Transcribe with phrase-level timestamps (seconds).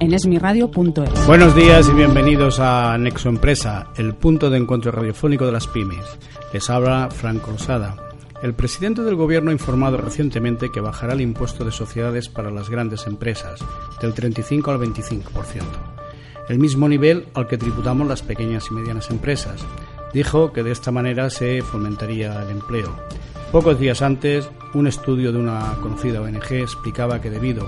[0.00, 1.26] en esmiradio.es.
[1.26, 6.04] Buenos días y bienvenidos a Nexo Empresa, el punto de encuentro radiofónico de las pymes.
[6.52, 7.94] Les habla Franco Rosada.
[8.42, 12.70] El presidente del gobierno ha informado recientemente que bajará el impuesto de sociedades para las
[12.70, 13.60] grandes empresas,
[14.00, 15.62] del 35 al 25%,
[16.48, 19.60] el mismo nivel al que tributamos las pequeñas y medianas empresas.
[20.14, 22.96] Dijo que de esta manera se fomentaría el empleo.
[23.52, 27.66] Pocos días antes, un estudio de una conocida ONG explicaba que debido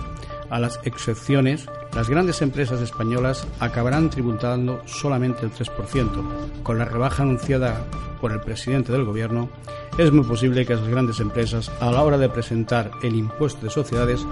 [0.59, 6.63] las excepciones, las grandes empresas españolas acabarán tributando solamente el 3%.
[6.63, 7.85] Con la rebaja anunciada
[8.21, 9.49] por el presidente del Gobierno,
[9.97, 13.71] es muy posible que las grandes empresas, a la hora de presentar el impuesto de
[13.71, 14.27] sociedades,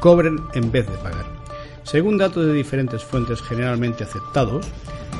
[0.00, 1.26] cobren en vez de pagar.
[1.84, 4.66] Según datos de diferentes fuentes generalmente aceptados,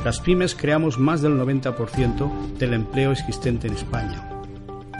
[0.03, 4.27] las pymes creamos más del 90% del empleo existente en España.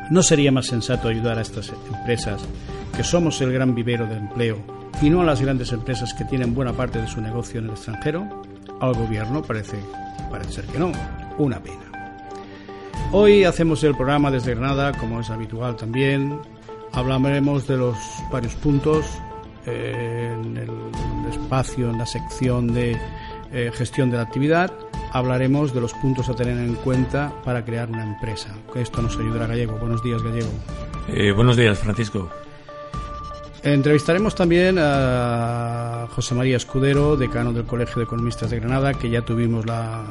[0.09, 2.41] ¿No sería más sensato ayudar a estas empresas,
[2.95, 6.53] que somos el gran vivero de empleo, y no a las grandes empresas que tienen
[6.53, 8.28] buena parte de su negocio en el extranjero?
[8.80, 9.78] Al gobierno parece,
[10.30, 10.92] parece ser que no.
[11.38, 11.92] Una pena.
[13.11, 16.39] Hoy hacemos el programa desde Granada, como es habitual también.
[16.94, 17.98] Hablaremos de los
[18.31, 19.06] varios puntos
[19.66, 20.70] eh, en el
[21.30, 22.98] espacio, en la sección de
[23.52, 24.72] eh, gestión de la actividad.
[25.11, 28.55] Hablaremos de los puntos a tener en cuenta para crear una empresa.
[28.76, 29.77] Esto nos ayudará Gallego.
[29.77, 30.49] Buenos días, Gallego.
[31.10, 32.30] Eh, buenos días, Francisco.
[33.64, 39.22] Entrevistaremos también a José María Escudero, decano del Colegio de Economistas de Granada, que ya
[39.22, 40.04] tuvimos la,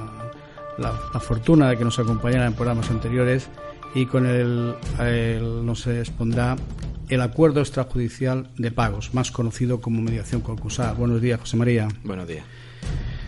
[0.79, 3.49] la, fortuna de que nos acompañara en programas anteriores
[3.93, 4.77] y con él,
[5.65, 6.57] nos expondrá
[7.09, 10.95] el acuerdo extrajudicial de pagos, más conocido como mediación concursal.
[10.95, 11.89] Buenos días, José María.
[12.05, 12.45] Buenos días.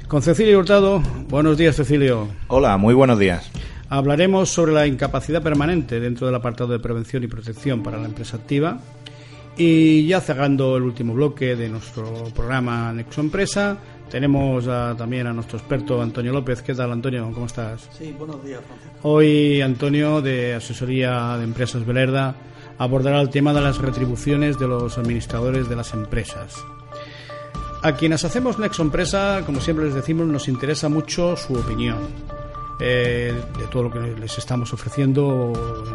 [0.06, 1.02] Con Cecilio Hurtado.
[1.30, 2.28] Buenos días, Cecilio.
[2.46, 3.50] Hola, muy buenos días.
[3.88, 8.36] Hablaremos sobre la incapacidad permanente dentro del apartado de prevención y protección para la empresa
[8.36, 8.78] activa
[9.56, 13.76] y ya cerrando el último bloque de nuestro programa Nexo Empresa,
[14.10, 16.62] tenemos también a nuestro experto Antonio López.
[16.62, 17.30] ¿Qué tal, Antonio?
[17.32, 17.88] ¿Cómo estás?
[17.96, 19.08] Sí, buenos días, Francisco.
[19.08, 22.34] Hoy Antonio, de Asesoría de Empresas Belerda,
[22.78, 26.64] abordará el tema de las retribuciones de los administradores de las empresas.
[27.82, 31.98] A quienes hacemos Nexo Empresa, como siempre les decimos, nos interesa mucho su opinión.
[32.80, 35.52] Eh, de todo lo que les estamos ofreciendo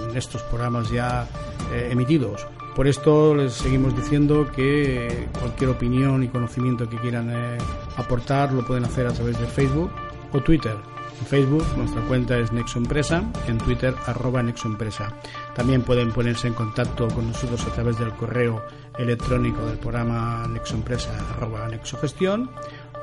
[0.09, 1.28] en estos programas ya
[1.74, 2.47] eh, emitidos.
[2.78, 7.58] Por esto les seguimos diciendo que cualquier opinión y conocimiento que quieran eh,
[7.96, 9.90] aportar lo pueden hacer a través de Facebook
[10.32, 10.76] o Twitter.
[11.20, 15.12] En Facebook nuestra cuenta es Nexo Empresa, en Twitter arroba Nexo Empresa.
[15.56, 18.64] También pueden ponerse en contacto con nosotros a través del correo
[19.00, 22.52] electrónico del programa Nexo Empresa arroba Nexo Gestión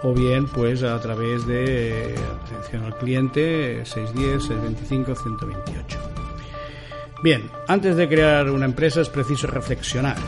[0.05, 2.15] o bien pues a través de
[2.45, 6.24] atención al cliente 610 625 128.
[7.25, 10.19] Bien, antes de crear una empresa es preciso reflexionar,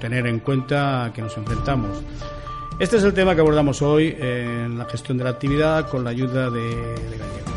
[0.00, 2.00] tener en cuenta a que nos enfrentamos.
[2.78, 6.10] Este es el tema que abordamos hoy en la gestión de la actividad con la
[6.10, 7.50] ayuda de, Gallego.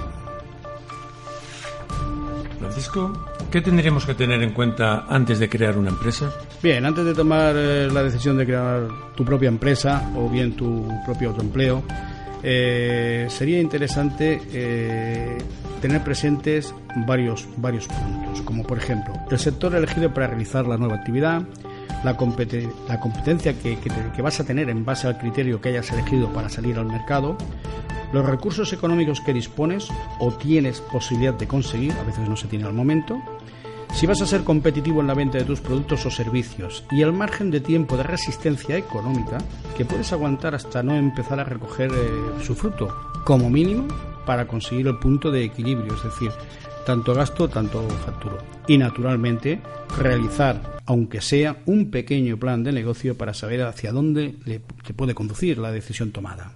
[2.58, 3.14] Francisco,
[3.52, 6.34] ¿qué tendríamos que tener en cuenta antes de crear una empresa?
[6.64, 10.92] Bien, antes de tomar eh, la decisión de crear tu propia empresa o bien tu
[11.06, 11.84] propio autoempleo,
[12.42, 15.38] eh, sería interesante eh,
[15.82, 16.74] tener presentes
[17.06, 21.44] varios, varios puntos, como por ejemplo el sector elegido para realizar la nueva actividad,
[22.04, 22.18] la,
[22.88, 26.50] la competencia que, que, vas a tener en base al criterio que hayas elegido para
[26.50, 27.38] salir al mercado,
[28.14, 29.88] los recursos económicos que dispones
[30.20, 33.22] o tienes posibilidad de conseguir, a veces no se tiene al momento,
[33.94, 37.14] si vas a ser competitivo en la venta de tus productos o servicios y el
[37.14, 39.40] margen de tiempo de resistencia económica
[39.76, 43.88] que puedes aguantar hasta no empezar a recoger eh, su fruto, como mínimo
[44.28, 46.30] para conseguir el punto de equilibrio, es decir,
[46.86, 48.38] tanto gasto, tanto facturo.
[48.68, 49.60] Y naturalmente,
[49.98, 55.16] realizar, aunque sea un pequeño plan de negocio para saber hacia dónde le, te puede
[55.16, 56.52] conducir la decisión tomada.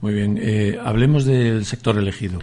[0.00, 2.38] Muy bien, eh, hablemos del sector elegido.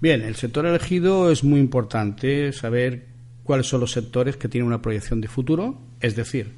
[0.00, 3.06] Bien, el sector elegido es muy importante saber
[3.42, 6.52] cuáles son los sectores que tienen una proyección de futuro, es decir,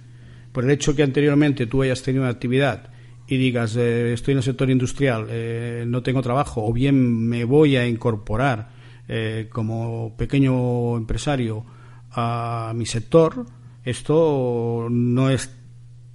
[0.52, 2.91] por el hecho que anteriormente tú hayas tenido una actividad
[3.32, 7.44] y digas, eh, estoy en el sector industrial, eh, no tengo trabajo, o bien me
[7.44, 8.68] voy a incorporar
[9.08, 11.64] eh, como pequeño empresario
[12.10, 13.46] a mi sector,
[13.84, 15.50] esto no es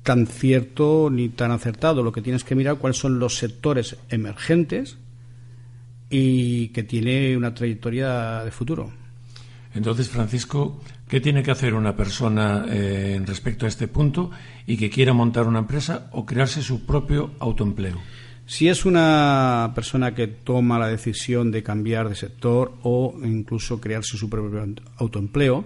[0.03, 2.03] tan cierto ni tan acertado.
[2.03, 4.99] Lo que tienes que mirar cuáles son los sectores emergentes
[6.11, 8.93] y que tiene una trayectoria de futuro.
[9.73, 14.31] Entonces, Francisco, ¿qué tiene que hacer una persona eh, respecto a este punto
[14.65, 17.97] y que quiera montar una empresa o crearse su propio autoempleo?
[18.45, 24.17] Si es una persona que toma la decisión de cambiar de sector o incluso crearse
[24.17, 24.65] su propio
[24.95, 25.65] autoempleo,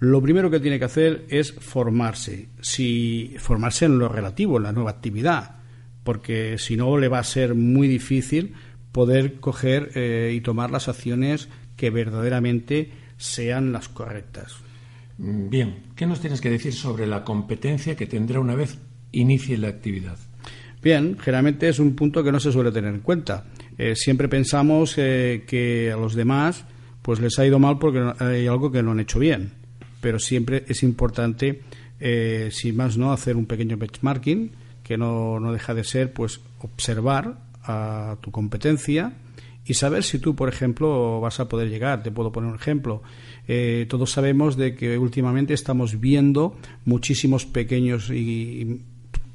[0.00, 2.48] lo primero que tiene que hacer es formarse.
[2.60, 5.56] Si formarse en lo relativo, en la nueva actividad,
[6.02, 8.54] porque si no le va a ser muy difícil
[8.92, 14.64] poder coger eh, y tomar las acciones que verdaderamente sean las correctas.
[15.16, 18.78] Bien, ¿qué nos tienes que decir sobre la competencia que tendrá una vez
[19.12, 20.18] inicie la actividad?
[20.82, 23.44] Bien, generalmente es un punto que no se suele tener en cuenta.
[23.78, 26.64] Eh, siempre pensamos eh, que a los demás
[27.00, 29.52] pues les ha ido mal porque hay algo que no han hecho bien,
[30.00, 31.60] pero siempre es importante,
[32.00, 34.52] eh, sin más no, hacer un pequeño benchmarking
[34.82, 39.12] que no, no deja de ser pues observar a tu competencia
[39.66, 42.02] y saber si tú, por ejemplo, vas a poder llegar.
[42.02, 43.02] Te puedo poner un ejemplo.
[43.48, 48.82] Eh, todos sabemos de que últimamente estamos viendo muchísimos pequeños y,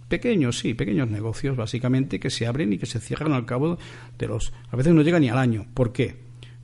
[0.07, 3.79] pequeños, sí, pequeños negocios, básicamente, que se abren y que se cierran al cabo
[4.17, 4.53] de los.
[4.69, 5.65] A veces no llega ni al año.
[5.73, 6.15] ¿Por qué?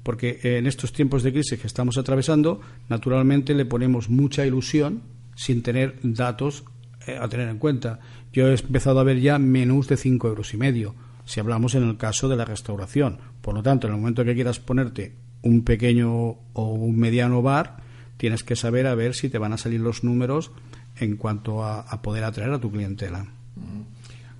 [0.04, 5.02] Porque en estos tiempos de crisis que estamos atravesando, naturalmente le ponemos mucha ilusión
[5.36, 6.66] sin tener datos
[7.08, 8.00] eh, a tener en cuenta.
[8.32, 10.94] Yo he empezado a ver ya menús de cinco euros y medio
[11.26, 13.20] si hablamos en el caso de la restauración.
[13.42, 16.12] Por lo tanto, en el momento que quieras ponerte un pequeño
[16.54, 17.78] o un mediano bar,
[18.18, 20.52] tienes que saber a ver si te van a salir los números
[20.98, 23.26] en cuanto a, poder atraer a tu clientela.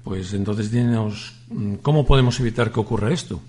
[0.04, 1.36] Pues entonces, dinos,
[1.82, 3.42] ¿cómo podemos evitar que ocurra esto?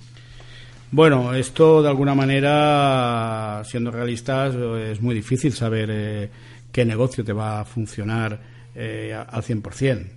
[0.91, 6.31] Bueno, esto de alguna manera, siendo realistas, es muy difícil saber eh,
[6.73, 8.41] qué negocio te va a funcionar
[8.75, 10.16] eh, al 100%.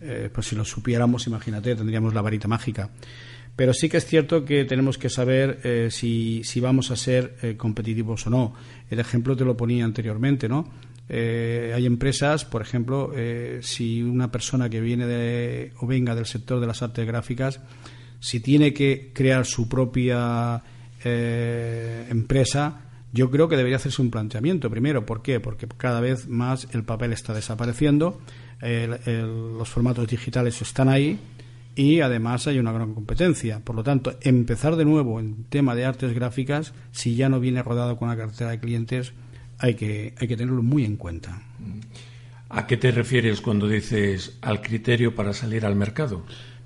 [0.00, 2.90] Eh, pues si lo supiéramos, imagínate, tendríamos la varita mágica.
[3.54, 7.36] Pero sí que es cierto que tenemos que saber eh, si, si, vamos a ser
[7.42, 8.54] eh, competitivos o no.
[8.90, 10.70] El ejemplo te lo ponía anteriormente, ¿no?
[11.08, 13.12] hay empresas, por ejemplo,
[13.60, 17.60] si una persona que viene de, o venga del sector de las artes gráficas,
[18.18, 20.64] si tiene que crear su propia
[21.04, 25.06] empresa, yo creo que debería hacerse un planteamiento primero.
[25.06, 25.38] ¿Por qué?
[25.38, 28.20] Porque cada vez más el papel está desapareciendo
[28.60, 31.18] los formatos digitales están ahí
[31.76, 33.60] y además hay una gran competencia.
[33.60, 37.62] Por lo tanto, empezar de nuevo en tema de artes gráficas, si ya no viene
[37.62, 39.12] rodado con una cartera de clientes,
[39.58, 41.42] hay que, hay que tenerlo muy en cuenta.
[42.48, 46.24] ¿A qué te refieres cuando dices al criterio para salir al mercado?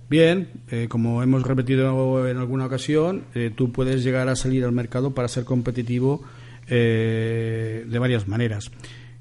[0.08, 4.72] Bien, eh, como hemos repetido en alguna ocasión, eh, tú puedes llegar a salir al
[4.72, 6.22] mercado para ser competitivo
[6.69, 8.70] eh, de varias maneras.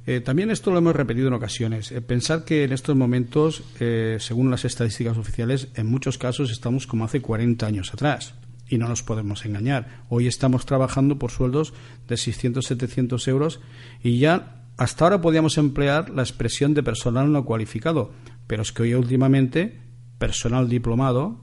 [0.10, 1.92] Eh, también esto lo hemos repetido en ocasiones.
[1.92, 6.88] Eh, pensar que en estos momentos, eh, según las estadísticas oficiales, en muchos casos estamos
[6.88, 8.34] como hace 40 años atrás.
[8.68, 10.02] Y no nos podemos engañar.
[10.10, 11.76] Hoy estamos trabajando por sueldos
[12.08, 13.60] de 600, 700 euros
[14.02, 18.12] y ya hasta ahora podíamos emplear la expresión de personal no cualificado.
[18.48, 19.80] Pero es que hoy últimamente
[20.18, 21.40] personal diplomado,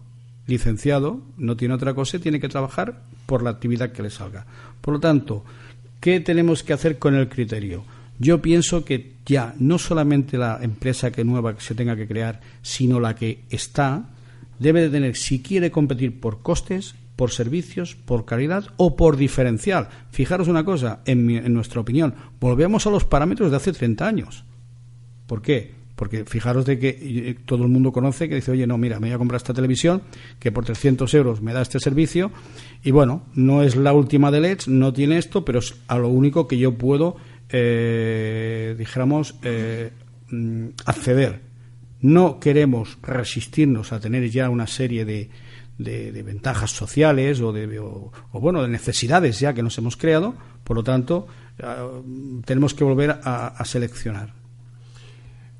[0.48, 4.44] licenciado, no tiene otra cosa, tiene que trabajar por la actividad que le salga.
[4.80, 5.44] Por lo tanto,
[6.00, 7.84] ¿qué tenemos que hacer con el criterio?
[8.18, 12.40] Yo pienso que ya no solamente la empresa que nueva que se tenga que crear,
[12.62, 14.10] sino la que está,
[14.58, 19.88] debe de tener, si quiere competir por costes, por servicios, por calidad o por diferencial.
[20.10, 24.44] Fijaros una cosa, en, en nuestra opinión, volvemos a los parámetros de hace 30 años.
[25.26, 25.74] ¿Por qué?
[25.96, 29.08] Porque fijaros de que eh, todo el mundo conoce que dice, oye, no, mira, me
[29.08, 30.02] voy a comprar esta televisión
[30.38, 32.30] que por 300 euros me da este servicio
[32.84, 36.08] y bueno, no es la última de LEDs, no tiene esto, pero es a lo
[36.08, 37.16] único que yo puedo
[37.50, 39.92] eh, dijéramos, eh,
[40.30, 41.42] mm, acceder.
[42.00, 45.30] No queremos resistirnos a tener ya una serie de,
[45.78, 50.76] de, ventajas sociales o, de, o, bueno, de necesidades ya que nos hemos creado, por
[50.76, 51.26] lo tanto,
[52.44, 54.34] tenemos que volver a, a seleccionar.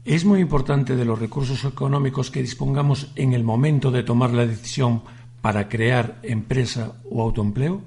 [0.05, 4.47] Es muy importante de los recursos económicos que dispongamos en el momento de tomar la
[4.47, 5.03] decisión
[5.41, 7.83] para crear empresa o autoempleo.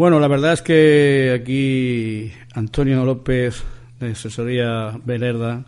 [0.00, 3.62] Bueno, la verdad es que aquí Antonio López,
[3.98, 5.66] de Asesoría Belerda,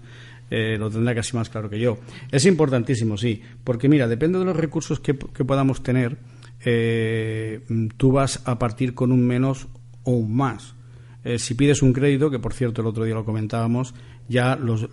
[0.51, 1.99] eh, lo tendrá casi más claro que yo.
[2.31, 6.17] Es importantísimo, sí, porque mira, depende de los recursos que, podamos tener,
[6.65, 7.61] eh,
[7.99, 9.69] tú vas a partir con un menos
[10.05, 10.77] o un más.
[11.25, 13.95] Eh, si pides un crédito, que por cierto el otro día lo comentábamos,
[14.31, 14.89] ya los,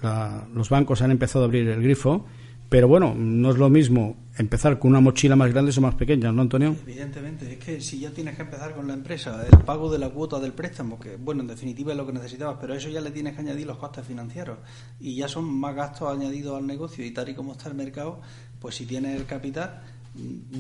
[0.54, 2.26] los bancos han empezado a abrir el grifo,
[2.70, 6.32] pero bueno, no es lo mismo empezar con una mochila más grande o más pequeña,
[6.32, 6.76] ¿no, Antonio?
[6.84, 10.10] Evidentemente, es que si ya tienes que empezar con la empresa, el pago de la
[10.10, 13.12] cuota del préstamo, que bueno, en definitiva es lo que necesitabas, pero eso ya le
[13.12, 14.60] tienes que añadir los costes financieros
[15.00, 18.22] y ya son más gastos añadidos al negocio y tal y como está el mercado,
[18.60, 19.82] pues si tienes el capital,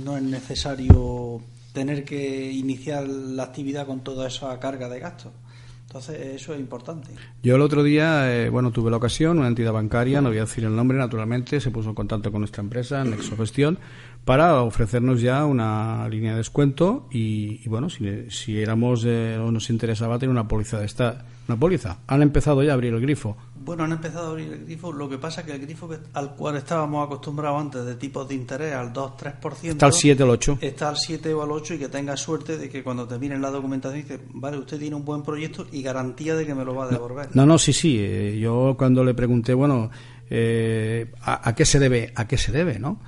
[0.03, 1.41] no es necesario
[1.73, 5.31] tener que iniciar la actividad con toda esa carga de gastos.
[5.89, 7.09] Entonces, eso es importante.
[7.41, 10.41] Yo el otro día, eh, bueno, tuve la ocasión, una entidad bancaria, no voy a
[10.41, 13.79] decir el nombre, naturalmente, se puso en contacto con nuestra empresa, Nexo Gestión,
[14.23, 19.71] para ofrecernos ya una línea de descuento y, bueno, si, si éramos eh, o nos
[19.71, 21.97] interesaba tener una póliza de esta, una póliza.
[22.05, 23.35] Han empezado ya a abrir el grifo.
[23.69, 24.91] Bueno, han empezado a abrir el grifo.
[24.91, 28.33] Lo que pasa es que el grifo al cual estábamos acostumbrados antes de tipos de
[28.33, 29.69] interés al 2-3%.
[29.69, 30.57] Está al 7 o al 8.
[30.59, 33.43] Está al 7 o al 8 y que tenga suerte de que cuando te miren
[33.43, 36.73] la documentación dice, vale, usted tiene un buen proyecto y garantía de que me lo
[36.73, 37.29] va a devolver.
[37.35, 37.97] No, no, sí, sí.
[37.99, 39.91] Eh, yo cuando le pregunté, bueno,
[40.31, 42.11] eh, ¿a, qué se debe?
[42.15, 42.99] ¿A qué se debe, no?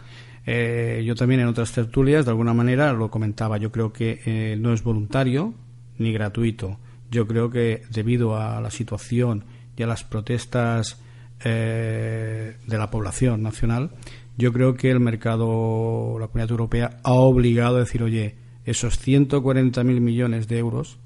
[0.45, 3.57] Eh, yo también en otras tertulias, de alguna manera, lo comentaba.
[3.57, 5.55] Yo creo que no es voluntario
[5.97, 6.77] ni gratuito
[7.11, 9.43] yo creo que debido a la situación
[9.75, 10.99] y a las protestas
[11.43, 13.91] eh, de la población nacional,
[14.37, 18.35] yo creo que el mercado, la comunidad europea, ha obligado a decir, oye,
[18.65, 20.97] esos 140.000 millones de euros,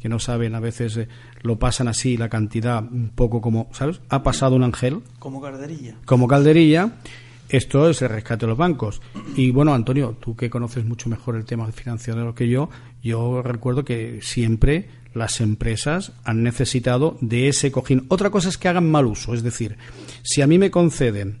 [0.00, 1.08] que no saben, a veces eh,
[1.42, 4.00] lo pasan así, la cantidad un poco como, ¿sabes?
[4.08, 5.00] Ha pasado un ángel.
[5.18, 5.96] Como calderilla.
[6.04, 6.96] Como calderilla.
[7.48, 9.02] Esto es el rescate de los bancos.
[9.36, 12.70] Y bueno, Antonio, tú que conoces mucho mejor el tema financiero que yo,
[13.02, 18.06] yo recuerdo que siempre las empresas han necesitado de ese cojín.
[18.08, 19.76] Otra cosa es que hagan mal uso, es decir,
[20.22, 21.40] si a mí me conceden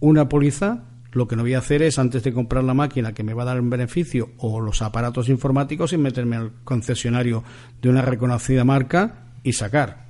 [0.00, 3.22] una póliza, lo que no voy a hacer es, antes de comprar la máquina que
[3.22, 7.44] me va a dar un beneficio o los aparatos informáticos, y meterme al concesionario
[7.80, 10.04] de una reconocida marca y sacar.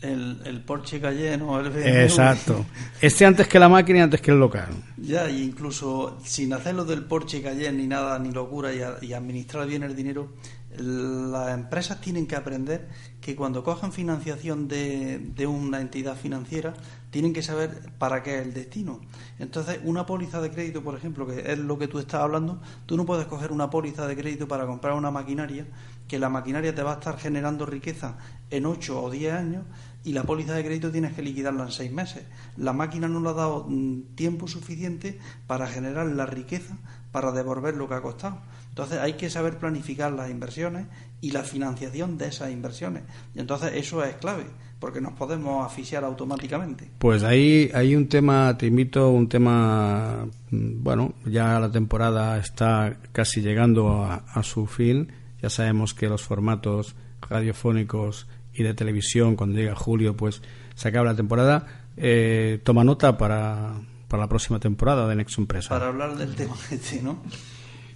[0.00, 2.66] El, el Porsche Cayenne o el Exacto.
[3.00, 4.68] Este antes que la máquina y antes que el local.
[4.96, 9.66] Ya, y incluso sin hacerlo del Porsche Cayenne ni nada, ni locura, y, y administrar
[9.66, 10.34] bien el dinero,
[10.76, 12.88] las empresas tienen que aprender
[13.20, 16.74] que cuando cojan financiación de, de, una entidad financiera,
[17.10, 19.00] tienen que saber para qué es el destino.
[19.38, 22.96] Entonces, una póliza de crédito, por ejemplo, que es lo que tú estás hablando, tú
[22.96, 25.66] no puedes coger una póliza de crédito para comprar una maquinaria,
[26.06, 28.18] que la maquinaria te va a estar generando riqueza
[28.50, 29.64] en 8 o 10 años
[30.04, 32.24] y la póliza de crédito tienes que liquidarla en 6 meses.
[32.56, 36.76] La máquina no le ha dado mm, tiempo suficiente para generar la riqueza
[37.12, 38.38] para devolver lo que ha costado.
[38.68, 40.86] Entonces hay que saber planificar las inversiones
[41.20, 43.02] y la financiación de esas inversiones.
[43.34, 44.44] Y entonces eso es clave,
[44.78, 46.90] porque nos podemos asfixiar automáticamente.
[46.98, 52.98] Pues ahí hay un tema, te invito, un tema, mm, bueno, ya la temporada está
[53.12, 55.12] casi llegando a, su fin.
[55.42, 60.42] Ya sabemos que los formatos radiofónicos y de televisión, cuando llega julio, pues
[60.74, 61.66] se acaba la temporada.
[61.96, 63.72] Eh, toma nota para,
[64.08, 65.68] para la próxima temporada de Nexo Empresa.
[65.68, 67.22] Para hablar del tema este, ¿no?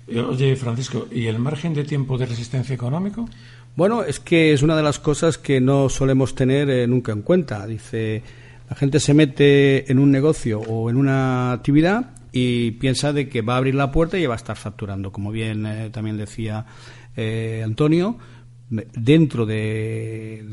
[0.07, 3.29] Eh, oye, Francisco, ¿y el margen de tiempo de resistencia económico?
[3.75, 7.23] Bueno, es que es una de las cosas que no solemos tener eh, nunca en
[7.23, 7.67] cuenta.
[7.67, 8.23] Dice,
[8.71, 13.43] la gente se mete en un negocio o en una actividad y piensa de que
[13.43, 15.11] va a abrir la puerta y va a estar facturando.
[15.11, 16.67] Como bien eh, también decía
[17.65, 18.17] Antonio,
[18.95, 20.51] dentro del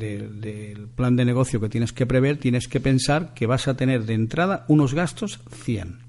[0.96, 4.14] plan de negocio que tienes que prever, tienes que pensar que vas a tener de
[4.14, 6.00] entrada unos gastos 100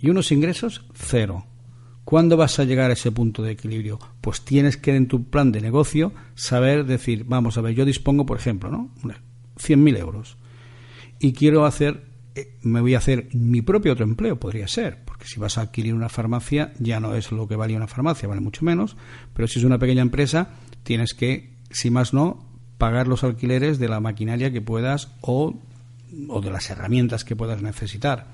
[0.00, 1.46] y unos ingresos cero.
[2.04, 3.98] ¿Cuándo vas a llegar a ese punto de equilibrio?
[4.20, 8.26] Pues tienes que en tu plan de negocio saber decir, vamos a ver, yo dispongo,
[8.26, 8.90] por ejemplo, ¿no?
[9.56, 10.36] 100.000 euros
[11.18, 12.04] y quiero hacer,
[12.62, 15.94] me voy a hacer mi propio otro empleo, podría ser, porque si vas a adquirir
[15.94, 18.96] una farmacia ya no es lo que valía una farmacia, vale mucho menos,
[19.34, 20.50] pero si es una pequeña empresa
[20.82, 22.44] tienes que, si más no,
[22.78, 25.60] pagar los alquileres de la maquinaria que puedas o,
[26.28, 28.26] o de las herramientas que puedas necesitar.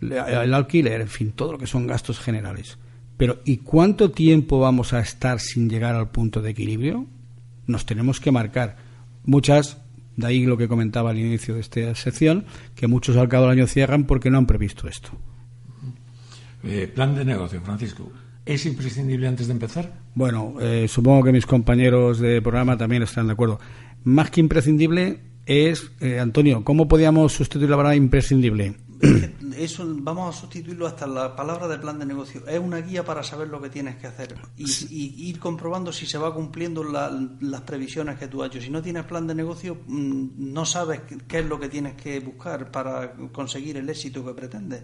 [0.00, 2.78] El alquiler, en fin, todo lo que son gastos generales.
[3.16, 7.06] Pero ¿y cuánto tiempo vamos a estar sin llegar al punto de equilibrio?
[7.66, 8.76] Nos tenemos que marcar.
[9.24, 9.78] Muchas,
[10.16, 12.44] de ahí lo que comentaba al inicio de esta sección,
[12.74, 15.10] que muchos al cabo del año cierran porque no han previsto esto.
[16.64, 18.10] Eh, plan de negocio, Francisco.
[18.44, 19.92] ¿Es imprescindible antes de empezar?
[20.14, 23.58] Bueno, eh, supongo que mis compañeros de programa también están de acuerdo.
[24.04, 28.76] Más que imprescindible es, eh, Antonio, ¿cómo podíamos sustituir la palabra imprescindible?
[29.56, 32.46] Eso vamos a sustituirlo hasta la palabra del plan de negocio.
[32.46, 36.18] Es una guía para saber lo que tienes que hacer y, ir comprobando si se
[36.18, 38.60] va cumpliendo las previsiones que tú has hecho.
[38.60, 42.20] Si no tienes plan de negocio, mm, no sabes qué es lo que tienes que
[42.20, 44.82] buscar para conseguir el éxito que pretendes.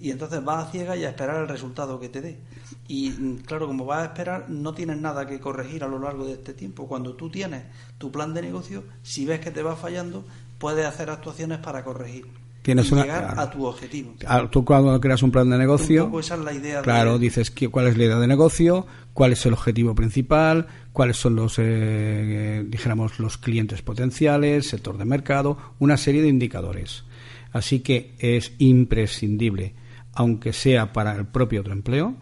[0.00, 2.40] Y entonces vas a ciega y a esperar el resultado que te dé.
[2.88, 6.26] Y mm, claro, como vas a esperar, no tienes nada que corregir a lo largo
[6.26, 6.86] de este tiempo.
[6.88, 7.64] Cuando tú tienes
[7.98, 10.24] tu plan de negocio, si ves que te va fallando,
[10.58, 12.43] puedes hacer actuaciones para corregir.
[12.64, 14.14] Tienes y una, llegar a tu objetivo.
[14.50, 17.18] Tú cuando creas un plan de negocio, Un poco esa es la idea claro, de-
[17.18, 21.36] dices qué- cuál es la idea de negocio, cuál es el objetivo principal, cuáles son
[21.36, 27.04] los, eh, dijéramos, los clientes potenciales, sector de mercado, una serie de indicadores.
[27.52, 29.74] Así que es imprescindible,
[30.14, 32.14] aunque sea para el propio autoempleo,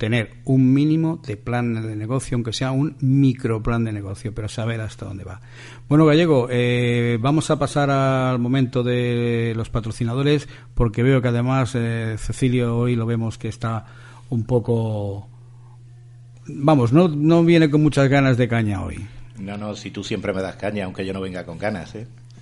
[0.00, 4.80] tener un mínimo de plan de negocio, aunque sea un microplan de negocio, pero saber
[4.80, 5.42] hasta dónde va.
[5.90, 11.74] Bueno, Gallego, eh, vamos a pasar al momento de los patrocinadores, porque veo que además
[11.74, 13.84] eh, Cecilio hoy lo vemos que está
[14.30, 15.28] un poco...
[16.46, 19.06] Vamos, no, no viene con muchas ganas de caña hoy.
[19.38, 22.06] No, no, si tú siempre me das caña, aunque yo no venga con ganas, ¿eh?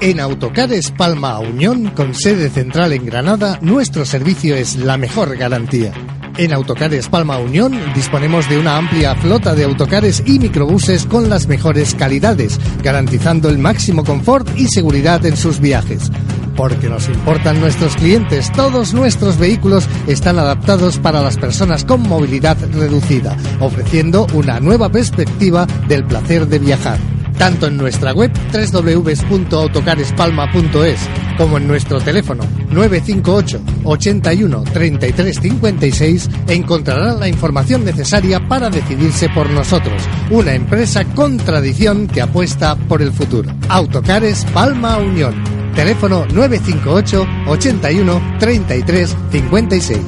[0.00, 5.92] En Autocares Palma Unión, con sede central en Granada, nuestro servicio es la mejor garantía.
[6.38, 11.46] En Autocares Palma Unión disponemos de una amplia flota de autocares y microbuses con las
[11.46, 16.10] mejores calidades, garantizando el máximo confort y seguridad en sus viajes.
[16.56, 22.56] Porque nos importan nuestros clientes, todos nuestros vehículos están adaptados para las personas con movilidad
[22.72, 26.98] reducida, ofreciendo una nueva perspectiva del placer de viajar
[27.42, 31.00] tanto en nuestra web www.autocarespalma.es
[31.36, 39.50] como en nuestro teléfono 958 81 33 56 encontrarán la información necesaria para decidirse por
[39.50, 43.52] nosotros, una empresa con tradición que apuesta por el futuro.
[43.68, 45.51] Autocares Palma Unión.
[45.74, 50.00] Teléfono 958 81 33 56.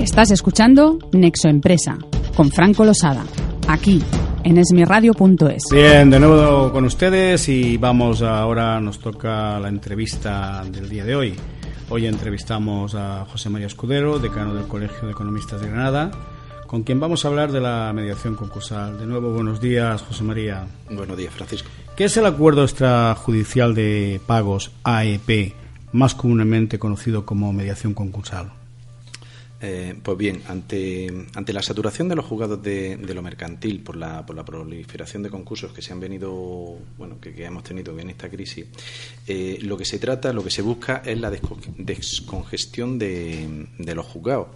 [0.00, 1.98] Estás escuchando Nexo Empresa
[2.36, 3.24] con Franco Losada,
[3.68, 4.02] aquí
[4.44, 5.64] en esmiradio.es.
[5.70, 11.16] Bien, de nuevo con ustedes y vamos ahora, nos toca la entrevista del día de
[11.16, 11.34] hoy.
[11.88, 16.10] Hoy entrevistamos a José María Escudero, decano del Colegio de Economistas de Granada,
[16.66, 18.98] con quien vamos a hablar de la mediación concursal.
[18.98, 20.66] De nuevo, buenos días, José María.
[20.90, 21.68] Buenos días, Francisco.
[21.96, 25.54] ¿Qué es el acuerdo extrajudicial de pagos AEP,
[25.92, 28.52] más comúnmente conocido como mediación concursal?
[29.58, 33.96] Eh, pues bien, ante, ante la saturación de los juzgados de, de lo mercantil por
[33.96, 38.10] la, por la proliferación de concursos que se han venido, bueno, que, hemos tenido en
[38.10, 38.66] esta crisis,
[39.26, 43.94] eh, lo que se trata, lo que se busca es la desco- descongestión de, de
[43.94, 44.48] los juzgados.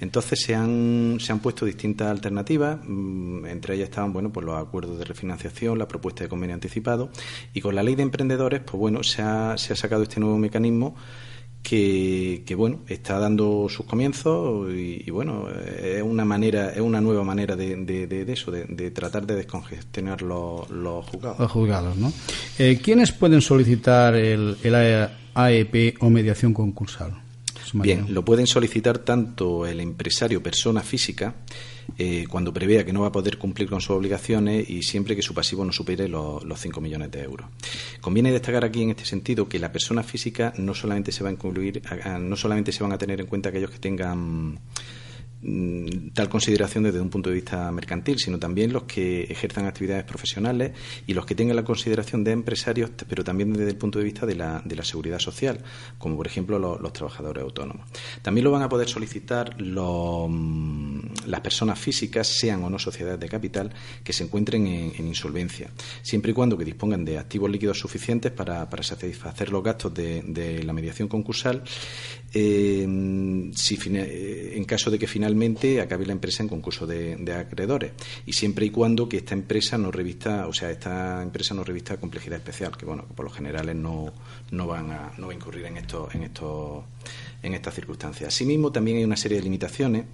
[0.00, 4.56] Entonces se han, se han puesto distintas alternativas, mm, entre ellas estaban, bueno, pues los
[4.60, 7.10] acuerdos de refinanciación, la propuesta de convenio anticipado,
[7.54, 10.36] y con la ley de emprendedores, pues bueno, se ha, se ha sacado este nuevo
[10.36, 10.96] mecanismo
[11.62, 17.00] que, que, bueno está dando sus comienzos y, y, bueno es una manera es una
[17.00, 21.38] nueva manera de, de, de, de eso de, tratar de descongestionar los, los juzgados.
[21.38, 22.12] Los juzgados no
[22.58, 27.12] eh, quiénes pueden solicitar el, el AEP o mediación concursal
[27.74, 31.34] bien lo pueden solicitar tanto el empresario persona física
[31.96, 35.22] eh, cuando prevea que no va a poder cumplir con sus obligaciones y siempre que
[35.22, 37.48] su pasivo no supere los, los 5 millones de euros.
[38.00, 41.32] Conviene destacar aquí en este sentido que la persona física no solamente se va a
[41.32, 41.82] incluir,
[42.20, 44.58] no solamente se van a tener en cuenta aquellos que tengan
[46.14, 50.72] tal consideración desde un punto de vista mercantil, sino también los que ejerzan actividades profesionales
[51.06, 54.26] y los que tengan la consideración de empresarios, pero también desde el punto de vista
[54.26, 55.60] de la, de la seguridad social,
[55.96, 57.86] como por ejemplo los, trabajadores autónomos.
[58.22, 60.28] También lo van a poder solicitar los,
[61.26, 63.72] las personas físicas, sean o no sociedades de capital,
[64.02, 65.70] que se encuentren en, en insolvencia,
[66.02, 70.62] siempre y cuando que dispongan de activos líquidos suficientes para, para satisfacer los gastos de,
[70.64, 71.62] la mediación concursal,
[72.32, 72.86] eh,
[73.54, 77.92] si, en caso de que finalmente acabe la empresa en concurso de, acreedores.
[78.24, 81.98] Y siempre y cuando que esta empresa no revista, o sea, esta empresa no revista
[81.98, 84.14] complejidad especial, que bueno, que por lo general no,
[84.50, 86.84] no van a, no va a incurrir en estos, en estos
[87.42, 88.34] en estas circunstancias.
[88.34, 90.06] Asimismo, también hay una serie de limitaciones.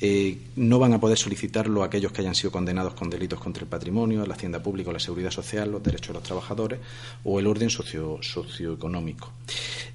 [0.00, 3.68] Eh, no van a poder solicitarlo aquellos que hayan sido condenados con delitos contra el
[3.68, 6.80] patrimonio, la hacienda pública, la seguridad social, los derechos de los trabajadores
[7.24, 9.32] o el orden socio, socioeconómico.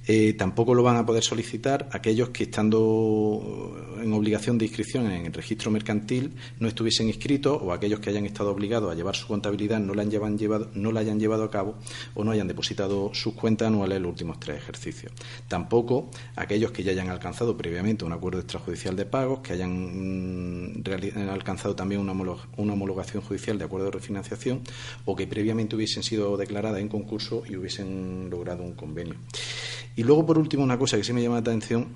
[0.08, 5.26] Eh, tampoco lo van a poder solicitar aquellos que, estando en obligación de inscripción en
[5.26, 9.26] el registro mercantil no estuviesen inscritos o aquellos que hayan estado obligados a llevar su
[9.26, 11.76] contabilidad no la, llevado, no la hayan llevado a cabo
[12.14, 15.12] o no hayan depositado sus cuentas anuales los últimos tres ejercicios.
[15.48, 20.84] Tampoco aquellos que ya hayan alcanzado previamente un acuerdo extrajudicial de pagos, que hayan mm,
[21.30, 24.62] alcanzado también una, homologación judicial de acuerdo de refinanciación
[25.06, 29.16] o que previamente hubiesen sido declaradas en concurso y hubiesen logrado un convenio.
[29.96, 31.88] Y luego, por último, una cosa que sí me llama la atención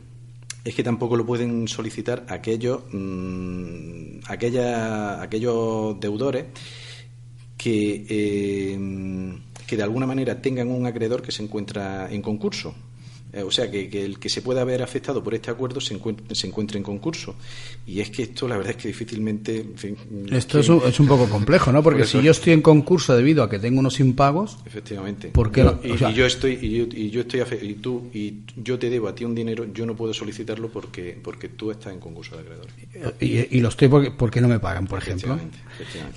[0.64, 6.46] es que tampoco lo pueden solicitar aquellos, mm, aquellos deudores
[7.58, 8.78] que, eh,
[9.70, 12.74] que de alguna manera tengan un acreedor que se encuentra en concurso.
[13.32, 16.34] Eh, o sea, que, el que se pueda haber afectado por este acuerdo se encuentre,
[16.34, 17.36] se encuentre en concurso.
[17.86, 19.66] Y es que esto, la verdad es que difícilmente.
[20.32, 21.84] esto es, un, es, un, poco complejo, ¿no?
[21.84, 24.58] Porque si yo estoy en concurso debido a que tengo unos impagos.
[24.66, 25.30] Efectivamente.
[25.30, 29.16] ¿por qué y, yo estoy y yo, estoy y tú y yo te debo a
[29.16, 32.68] ti un dinero, yo no puedo solicitarlo porque porque tú estás en concurso de acreedor.
[33.20, 35.38] Y, lo estoy porque, porque no me pagan, por ejemplo.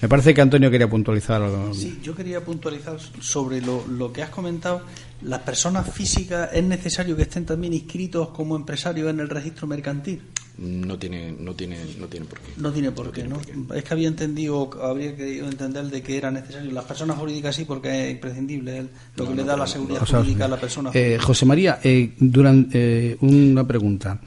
[0.00, 1.74] Me parece que Antonio quería puntualizar algo.
[1.74, 4.82] Sí, yo quería puntualizar sobre lo, lo que has comentado
[5.24, 10.20] ¿Las personas físicas es necesario que estén también inscritos como empresarios en el registro mercantil?
[10.58, 12.52] No tiene, no tiene, no tiene por qué.
[12.58, 13.40] No tiene por, qué, ¿no?
[13.74, 16.70] Es que había entendido, habría querido entender de que era necesario.
[16.72, 20.48] Las personas jurídicas sí, porque es imprescindible lo que le da la seguridad jurídica a
[20.48, 20.90] la persona.
[20.92, 24.20] Eh, José María, eh, durante, eh, una pregunta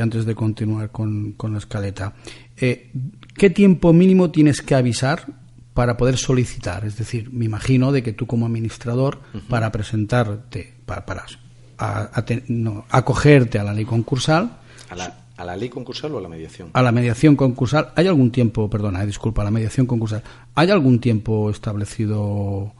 [0.00, 2.14] antes de continuar con, con la escaleta.
[2.56, 5.39] ¿Qué tiempo mínimo tienes que avisar
[5.80, 6.84] para poder solicitar.
[6.84, 11.24] Es decir, me imagino de que tú como administrador, para presentarte, para, para
[12.90, 14.58] acogerte a la ley concursal.
[14.90, 16.68] ¿A la, ¿A la, ley concursal o a la mediación?
[16.74, 17.92] A la mediación concursal.
[17.96, 20.22] ¿Hay algún tiempo, perdona, eh, disculpa, a la mediación concursal,
[20.54, 22.74] ¿hay algún tiempo establecido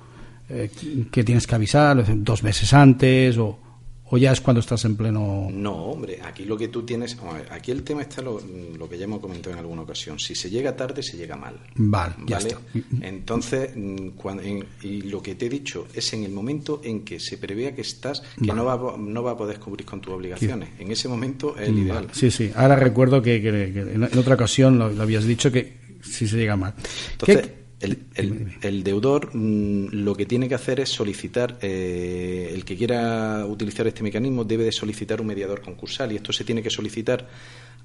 [0.51, 0.71] eh,
[1.11, 2.05] que tienes que avisar?
[2.23, 3.70] ¿Dos meses antes o...?
[4.13, 5.49] ¿O ya es cuando estás en pleno.?
[5.53, 7.17] No, hombre, aquí lo que tú tienes.
[7.51, 8.41] Aquí el tema está lo,
[8.89, 10.19] que ya hemos comentado en alguna ocasión.
[10.19, 11.61] Si se llega tarde, se llega mal.
[11.77, 12.59] Vale, ya está.
[13.03, 17.21] Entonces, mm, cuando, y lo que te he dicho es en el momento en que
[17.21, 20.71] se prevea que estás, que no, va, no va a poder cumplir con tus obligaciones.
[20.81, 22.09] En ese momento es el ideal.
[22.13, 22.51] Sí, sí.
[22.57, 26.75] Ahora recuerdo que, en otra ocasión lo, habías dicho que si se llega mal.
[27.13, 33.47] Entonces, el, deudor mm, lo que tiene que hacer es solicitar, eh, el que quiera
[33.47, 37.27] utilizar este mecanismo debe de solicitar un mediador concursal y esto se tiene que solicitar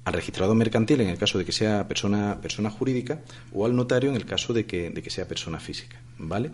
[0.06, 4.08] al registrador mercantil en el caso de que sea persona, persona jurídica o al notario
[4.08, 6.00] en el caso de que, de que sea persona física.
[6.18, 6.52] ¿vale?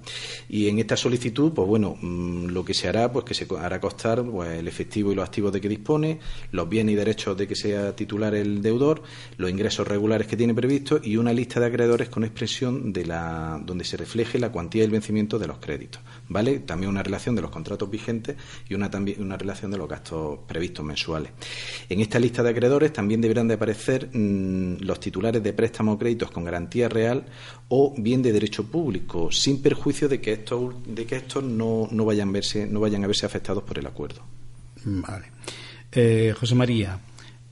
[0.49, 3.79] Y en esta solicitud, pues bueno, mm, lo que se hará, pues que se hará
[3.79, 6.19] costar pues, el efectivo y los activos de que dispone,
[6.51, 9.03] los bienes y derechos de que sea titular el deudor,
[9.37, 13.61] los ingresos regulares que tiene previsto y una lista de acreedores con expresión de la,
[13.63, 16.01] donde se refleje la cuantía y el vencimiento de los créditos.
[16.29, 16.61] ¿vale?
[16.61, 18.37] También una relación de los contratos vigentes
[18.67, 21.33] y una, también, una relación de los gastos previstos mensuales.
[21.91, 25.99] En esta lista de acreedores también deberán de aparecer mm, los titulares de préstamos o
[25.99, 27.25] créditos con garantía real
[27.69, 32.05] o bien de derecho público, sin perjuicio de que estos, de que estos no, no,
[32.05, 34.23] vayan verse, no vayan a verse afectados por el acuerdo.
[34.85, 35.27] Vale.
[35.93, 36.99] Eh, José María,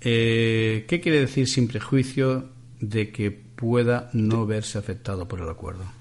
[0.01, 2.49] eh, ¿qué quiere decir sin perjuicio
[2.81, 6.00] de que pueda no verse afectado por el acuerdo?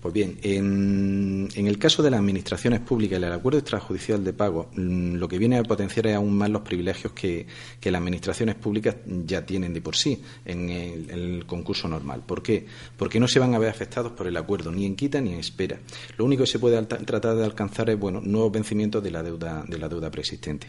[0.00, 4.70] Pues bien, en, el caso de las administraciones públicas y el acuerdo extrajudicial de pago,
[4.74, 7.46] mm, lo que viene a potenciar es aún más los privilegios que,
[7.82, 12.22] las administraciones públicas ya tienen de por sí en el, concurso normal.
[12.26, 12.66] ¿Por qué?
[12.96, 15.40] Porque no se van a ver afectados por el acuerdo, ni en quita ni en
[15.40, 15.78] espera.
[16.16, 19.64] Lo único que se puede tratar de alcanzar es bueno, nuevos vencimientos de la deuda,
[19.66, 20.68] de la deuda preexistente.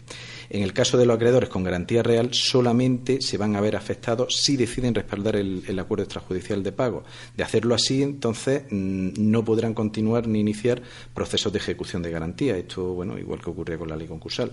[0.50, 4.36] En el caso de los acreedores con garantía real, solamente se van a ver afectados
[4.36, 7.04] si deciden respaldar el, acuerdo extrajudicial de pago.
[7.36, 10.82] De hacerlo así, entonces mm, no podrán continuar ni iniciar
[11.14, 12.56] procesos de ejecución de garantía.
[12.56, 14.50] Esto, bueno, igual que ocurría con la ley concursal.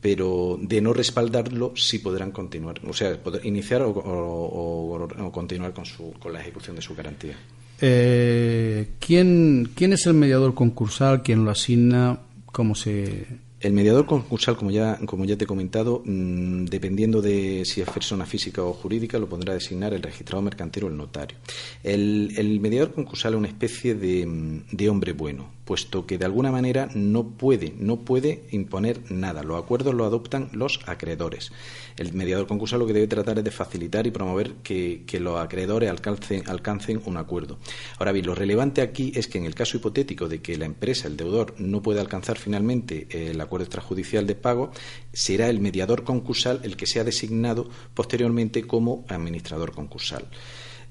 [0.00, 6.14] Pero de no respaldarlo, sí podrán continuar, o sea, poder iniciar o, continuar con, su,
[6.18, 7.36] con la ejecución de su garantía.
[7.82, 11.22] Eh, ¿quién, ¿Quién es el mediador concursal?
[11.22, 12.20] ¿Quién lo asigna?
[12.46, 13.49] ¿Cómo se.?
[13.60, 17.90] El mediador concursal, como ya, como ya te he comentado, mm, dependiendo de si es
[17.90, 21.36] persona física o jurídica, lo pondrá a designar el registrado mercantil o el notario.
[21.82, 26.50] El, mediador concursal es una especie de, mm, de hombre bueno, puesto que de alguna
[26.50, 29.44] manera no puede, no puede imponer nada.
[29.44, 31.52] Los acuerdos los adoptan los acreedores.
[31.96, 35.88] El mediador concursal lo que debe tratar es de facilitar y promover que, los acreedores
[35.88, 37.60] alcancen, alcancen, un acuerdo.
[38.00, 41.06] Ahora bien, lo relevante aquí es que en el caso hipotético de que la empresa,
[41.06, 44.72] el deudor, no pueda alcanzar finalmente el acuerdo extrajudicial de pago,
[45.12, 50.26] será el mediador concursal el que sea designado posteriormente como administrador concursal.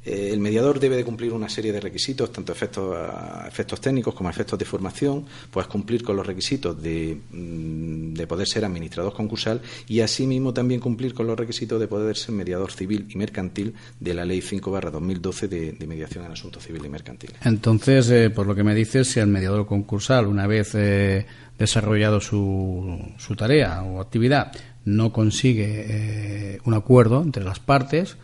[0.05, 2.97] Eh, el mediador debe de cumplir una serie de requisitos, tanto efectos,
[3.47, 8.47] efectos técnicos como efectos de formación, pues cumplir con los requisitos de, mm, de poder
[8.47, 13.07] ser administrador concursal y asimismo también cumplir con los requisitos de poder ser mediador civil
[13.09, 17.35] y mercantil de la Ley 5 2012 de, de mediación en asuntos civiles y mercantiles.
[17.43, 21.25] Entonces, eh, por lo que me dices, si el mediador concursal, una vez eh,
[21.57, 24.53] desarrollado su, su, tarea o actividad,
[24.85, 28.15] no consigue un acuerdo entre las partes,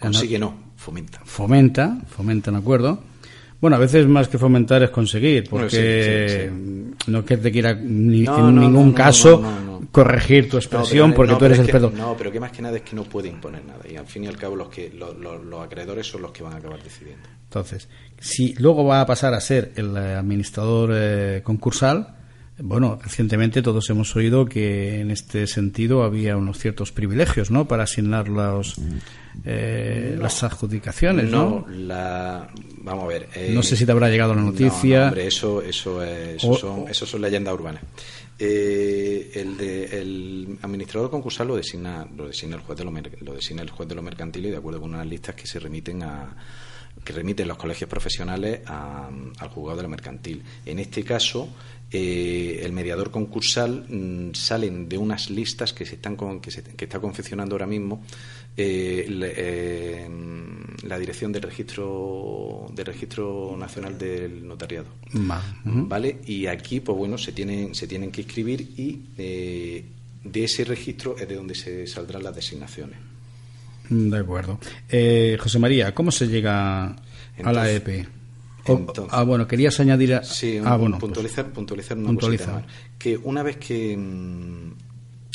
[0.00, 1.20] consigue no, fomenta.
[1.24, 3.02] Fomenta, fomenta un acuerdo.
[3.60, 6.50] Bueno, a veces más que fomentar es conseguir, porque
[7.08, 9.42] no es que te quiera ni, en ningún caso
[9.90, 11.90] corregir tu expresión porque tú eres el experto.
[11.90, 14.24] No, pero que más que nada es que no puede imponer nada y al fin
[14.24, 17.28] y al cabo los que los, los acreedores son los que van a acabar decidiendo.
[17.44, 17.88] Entonces,
[18.20, 22.17] si luego va a pasar a ser el administrador eh, concursal,
[22.60, 27.68] bueno, recientemente todos hemos oído que en este sentido había unos ciertos privilegios, ¿no?
[27.68, 28.76] Para asignar los,
[29.44, 31.66] eh, las adjudicaciones, ¿no?
[31.68, 33.28] La, vamos a ver.
[33.34, 35.00] Eh, no sé si te habrá llegado la noticia.
[35.00, 37.82] No, hombre, eso, eso, eso, son, eso son leyendas urbanas.
[38.40, 43.34] Eh, el, de, el administrador concursal lo designa, lo designa el juez de lo, lo
[43.34, 46.02] designa el juez de lo mercantil y de acuerdo con unas listas que se remiten
[46.02, 46.36] a
[47.08, 50.42] que remiten los colegios profesionales al juzgado de lo mercantil.
[50.66, 51.48] En este caso,
[51.90, 56.84] eh, el mediador concursal mm, salen de unas listas que se están que, se, que
[56.84, 58.04] está confeccionando ahora mismo
[58.54, 60.06] eh, eh,
[60.82, 64.88] la dirección del registro del registro nacional del notariado.
[65.64, 66.18] Vale.
[66.26, 71.26] Y aquí pues bueno se tienen se tienen que inscribir y de ese registro es
[71.26, 73.07] de donde se saldrán las designaciones
[73.90, 74.58] de acuerdo
[75.38, 76.96] José María cómo se llega
[77.42, 78.06] a la EP
[79.10, 80.14] ah, bueno, querías añadir.
[80.14, 80.24] A...
[80.24, 82.66] Sí, ah, bueno, puntualizar, pues, puntualizar una puntualizar.
[82.98, 84.72] Que una vez que, mm,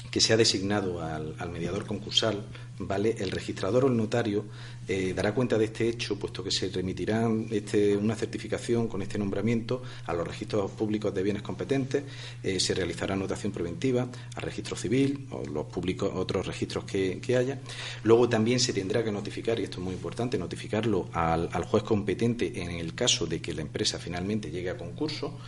[0.09, 2.43] que se ha designado al, al mediador concursal,
[2.79, 3.15] ¿vale?
[3.19, 4.45] El registrador o el notario
[4.87, 9.17] eh, dará cuenta de este hecho, puesto que se remitirá este, una certificación con este
[9.17, 12.03] nombramiento a los registros públicos de bienes competentes,
[12.41, 17.59] eh, se realizará anotación preventiva al registro civil o los públicos, otros registros que, haya.
[18.03, 22.61] Luego también se tendrá que notificar, y esto es muy importante, notificarlo al juez competente
[22.61, 25.39] en el caso de que la empresa finalmente llegue a concurso,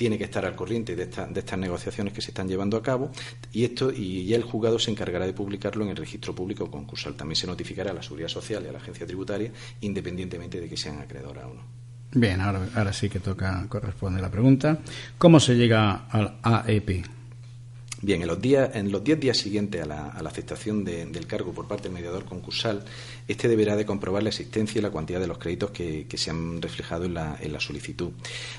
[0.00, 3.10] tiene que estar al corriente de, de, estas negociaciones que se están llevando a cabo
[3.52, 7.16] y esto y ya el juzgado se encargará de publicarlo en el registro público concursal.
[7.16, 10.76] También se notificará a la Seguridad Social y a la Agencia Tributaria independientemente de que
[10.78, 11.62] sean acreedoras o no.
[12.14, 14.78] Bien, ahora, ahora sí que toca corresponde la pregunta.
[15.18, 17.19] ¿Cómo se llega al AEP?
[18.02, 21.68] Bien, en los días, en los diez días siguientes a la, aceptación del cargo por
[21.68, 22.82] parte del mediador concursal,
[23.28, 26.62] este deberá de comprobar la existencia y la cantidad de los créditos que, se han
[26.62, 28.10] reflejado en la, solicitud.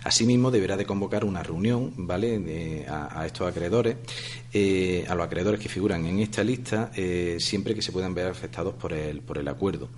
[0.03, 3.95] Asimismo, deberá de convocar una reunión, ¿vale?, a, estos acreedores,
[4.53, 8.27] eh, a los acreedores que figuran en esta lista, eh, siempre que se puedan ver
[8.27, 9.89] afectados por el, por el acuerdo.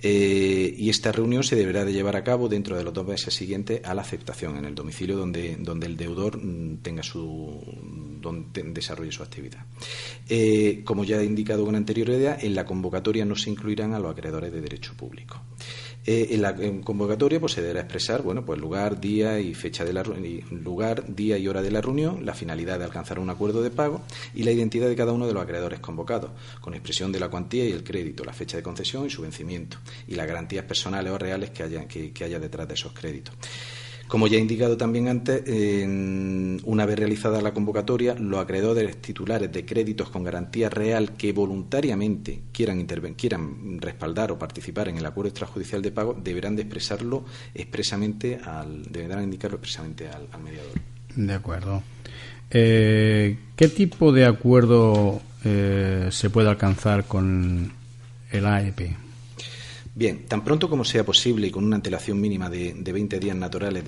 [0.00, 3.34] Eh, y esta reunión se deberá de llevar a cabo dentro de los dos meses
[3.34, 7.60] siguientes a la aceptación en el domicilio donde, donde el deudor mm, tenga su
[8.26, 9.64] donde desarrolle su actividad.
[10.28, 14.10] Eh, como ya he indicado con anterioridad, en la convocatoria no se incluirán a los
[14.10, 15.40] acreedores de derecho público.
[16.04, 19.92] Eh, en la convocatoria pues, se deberá expresar bueno, pues, lugar, día y fecha de
[19.92, 20.04] la
[20.50, 24.02] lugar, día y hora de la reunión, la finalidad de alcanzar un acuerdo de pago
[24.32, 27.64] y la identidad de cada uno de los acreedores convocados, con expresión de la cuantía
[27.64, 31.18] y el crédito, la fecha de concesión y su vencimiento, y las garantías personales o
[31.18, 33.34] reales que haya, que haya detrás de esos créditos.
[34.08, 35.42] Como ya he indicado también antes,
[36.64, 42.42] una vez realizada la convocatoria, los acreedores titulares de créditos con garantía real que voluntariamente
[42.52, 48.38] quieran, quieran respaldar o participar en el acuerdo extrajudicial de pago deberán de expresarlo expresamente
[48.44, 50.72] al, deberán indicarlo expresamente al, mediador.
[51.16, 51.82] De acuerdo.
[52.50, 57.72] Eh, ¿Qué tipo de acuerdo eh, se puede alcanzar con
[58.30, 59.05] el AEP?
[59.98, 63.34] Bien, tan pronto como sea posible y con una antelación mínima de, de 20 días
[63.34, 63.82] naturales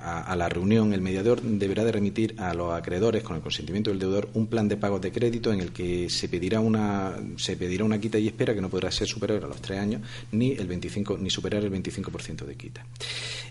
[0.00, 3.98] a, la reunión, el mediador deberá de remitir a los acreedores, con el consentimiento del
[3.98, 7.82] deudor, un plan de pagos de crédito en el que se pedirá una se pedirá
[7.82, 10.68] una quita y espera que no podrá ser superior a los tres años ni el
[10.68, 12.86] 25 ni superar el 25% de quita.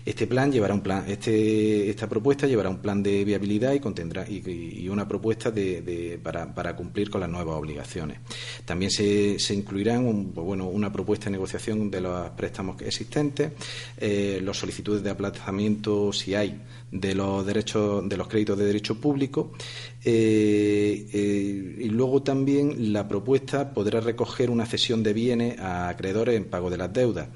[0.06, 4.24] Este plan llevará un plan, este, esta propuesta llevará un plan de viabilidad y contendrá
[4.26, 8.18] y, una propuesta de, para, cumplir con las nuevas obligaciones.
[8.64, 13.50] También se, se incluirán pues bueno, una propuesta de negociación de los préstamos existentes,
[13.98, 16.60] eh, los solicitudes de aplazamiento, si hay,
[16.92, 19.52] de los derechos, de los créditos de derecho público,
[20.04, 26.36] eh, eh, y luego también la propuesta podrá recoger una cesión de bienes a acreedores
[26.36, 27.28] en pago de las deudas.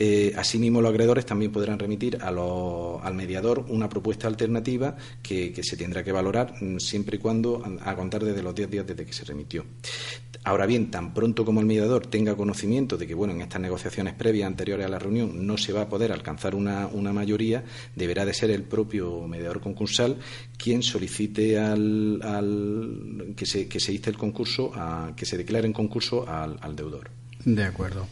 [0.00, 6.04] Eh, asimismo, los acreedores también podrán remitir al mediador una propuesta alternativa que, se tendrá
[6.04, 9.24] que valorar mm, siempre y cuando a, contar desde los 10 días desde que se
[9.24, 9.64] remitió.
[10.48, 14.14] Ahora bien, tan pronto como el mediador tenga conocimiento de que, bueno, en estas negociaciones
[14.14, 18.24] previas anteriores a la reunión no se va a poder alcanzar una, una mayoría, deberá
[18.24, 20.16] de ser el propio mediador concursal
[20.56, 25.74] quien solicite al, al que, se, que se el concurso, a, que se declare en
[25.74, 27.10] concurso al, al deudor.
[27.44, 28.06] De acuerdo.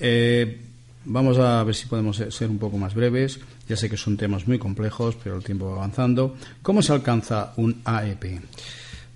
[0.00, 0.62] Eh,
[1.04, 3.38] vamos a ver si podemos ser un poco más breves.
[3.68, 6.36] Ya sé que son temas muy complejos, pero el tiempo va avanzando.
[6.62, 8.40] ¿Cómo se alcanza un AEP?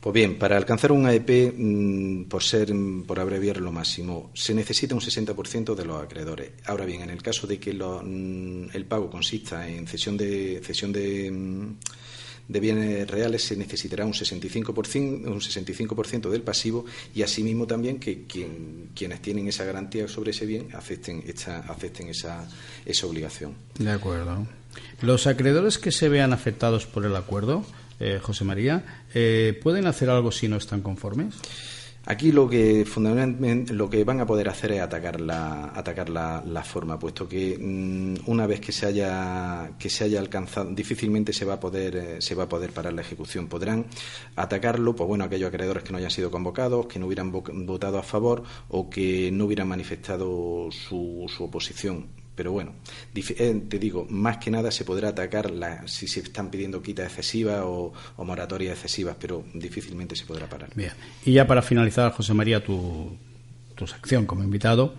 [0.06, 2.72] Pues bien, para alcanzar un AEP, mm, por ser,
[3.08, 6.52] por abreviar lo máximo, se necesita un 60% de los acreedores.
[6.66, 10.92] Ahora bien, en el caso de que mm, el pago consista en cesión de cesión
[10.92, 11.74] de mm,
[12.46, 18.26] de bienes reales se necesitará un 65%, un 65 del pasivo y asimismo también que
[18.94, 22.48] quienes tienen esa garantía sobre ese bien acepten esa,
[22.84, 23.56] esa obligación.
[23.76, 24.46] De acuerdo.
[25.02, 27.66] Los acreedores que se vean afectados por el acuerdo,
[27.98, 31.36] eh, José María, eh, ¿pueden hacer algo si no están conformes?
[32.04, 36.62] Aquí lo que fundamentalmente lo que van a poder hacer es atacar la atacar la,
[36.62, 41.46] forma, puesto que mm, una vez que se haya que se haya alcanzado, difícilmente se
[41.46, 43.48] va a poder eh, se va a poder parar la ejecución.
[43.48, 43.86] Podrán
[44.36, 48.02] atacarlo, pues bueno, aquellos acreedores que no hayan sido convocados, que no hubieran votado a
[48.02, 52.74] favor o que no hubieran manifestado su, su oposición pero bueno,
[53.14, 57.06] eh, te digo, más que nada se podrá atacar la, si se están pidiendo quitas
[57.06, 60.70] excesivas o, moratorias excesivas, pero difícilmente se podrá parar.
[60.74, 60.92] Bien,
[61.24, 63.16] y ya para finalizar, José María, tu,
[63.74, 64.94] tu sección como invitado,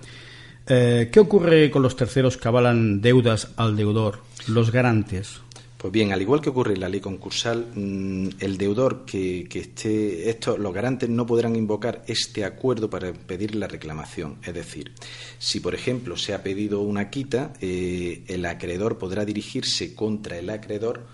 [0.65, 5.41] eh, ¿qué ocurre con los terceros que avalan deudas al deudor, los garantes?
[5.77, 10.27] Pues bien, al igual que ocurre en la ley concursal, mm, el deudor que, esté,
[10.27, 14.37] esto, los garantes no podrán invocar este acuerdo para pedir la reclamación.
[14.43, 14.93] Es decir,
[15.37, 20.49] si por ejemplo se ha pedido una quita, eh, el acreedor podrá dirigirse contra el
[20.49, 21.05] acreedor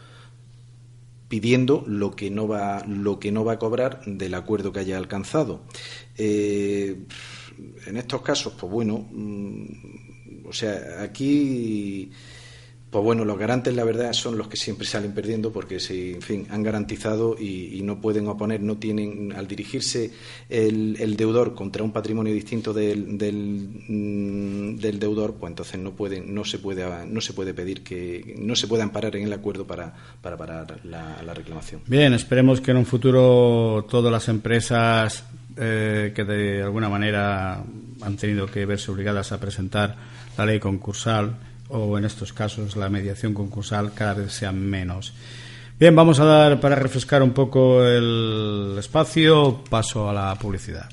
[1.27, 4.97] pidiendo lo que no va, lo que no va a cobrar del acuerdo que haya
[4.97, 5.63] alcanzado.
[6.17, 7.05] Eh,
[7.85, 12.11] en estos casos, pues bueno, mm, o sea, aquí
[12.93, 16.21] pues bueno, los garantes, la verdad, son los que siempre salen perdiendo porque, si, en
[16.21, 20.11] fin, han garantizado y, no pueden oponer, no tienen, al dirigirse
[20.47, 26.45] el, deudor contra un patrimonio distinto del, mm, del, deudor, pues entonces no pueden, no
[26.45, 29.91] se puede, no se puede pedir que, no se puedan parar en el acuerdo para,
[30.21, 31.81] para parar la, reclamación.
[31.87, 35.25] Bien, esperemos que en un futuro todas las empresas
[35.57, 37.63] eh, que de alguna manera
[38.01, 39.95] han tenido que verse obligadas a presentar
[40.37, 41.35] la ley concursal
[41.73, 45.13] o en estos casos la mediación concursal cada vez sean menos.
[45.79, 50.87] Bien, vamos a dar para refrescar un poco el espacio, paso a la publicidad.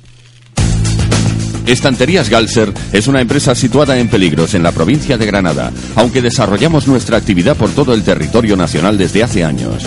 [1.66, 6.88] Estanterías Galser es una empresa situada en Peligros, en la provincia de Granada, aunque desarrollamos
[6.88, 9.86] nuestra actividad por todo el territorio nacional desde hace años.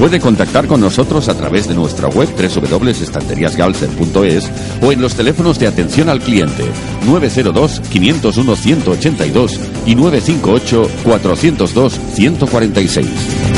[0.00, 5.66] Puede contactar con nosotros a través de nuestra web www.estanteriasgalser.es o en los teléfonos de
[5.66, 6.64] atención al cliente
[7.04, 13.49] 902 501 182 y 958 402 146.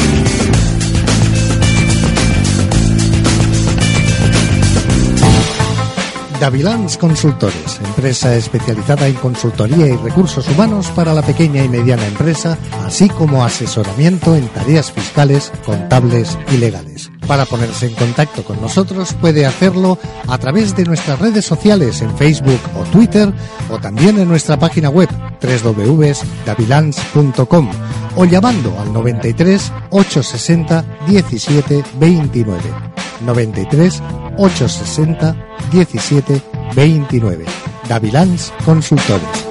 [6.43, 12.59] Davilans Consultores, empresa especializada en consultoría y recursos humanos para la pequeña y mediana empresa,
[12.85, 17.13] así como asesoramiento en tareas fiscales, contables y legales.
[17.29, 22.13] Para ponerse en contacto con nosotros puede hacerlo a través de nuestras redes sociales en
[22.17, 23.33] Facebook o Twitter
[23.71, 25.09] o también en nuestra página web
[25.41, 27.71] www.davilans.com
[28.17, 32.92] o llamando al 93 860 17 29.
[33.25, 34.03] 93
[34.39, 35.37] 860
[35.71, 36.43] 17
[36.75, 37.45] 29.
[37.89, 39.49] Davilans Consultores.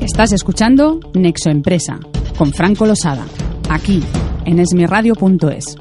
[0.00, 1.98] Estás escuchando Nexo Empresa
[2.38, 3.24] con Franco Losada,
[3.68, 4.02] aquí
[4.44, 5.76] en esmiradio.es.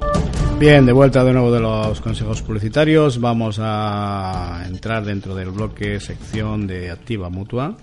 [0.59, 5.99] Bien, de vuelta de nuevo de los consejos publicitarios, vamos a entrar dentro del bloque
[5.99, 7.75] sección de Activa Mutua.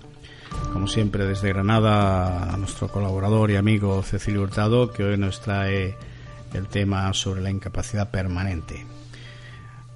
[0.73, 5.95] Como siempre, desde Granada, a nuestro colaborador y amigo Cecilio Hurtado, que hoy nos trae
[6.53, 8.85] el tema sobre la incapacidad permanente.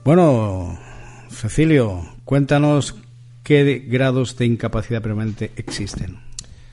[0.04, 0.78] Bueno,
[1.30, 2.96] Cecilio, cuéntanos
[3.44, 6.20] qué grados de incapacidad permanente existen.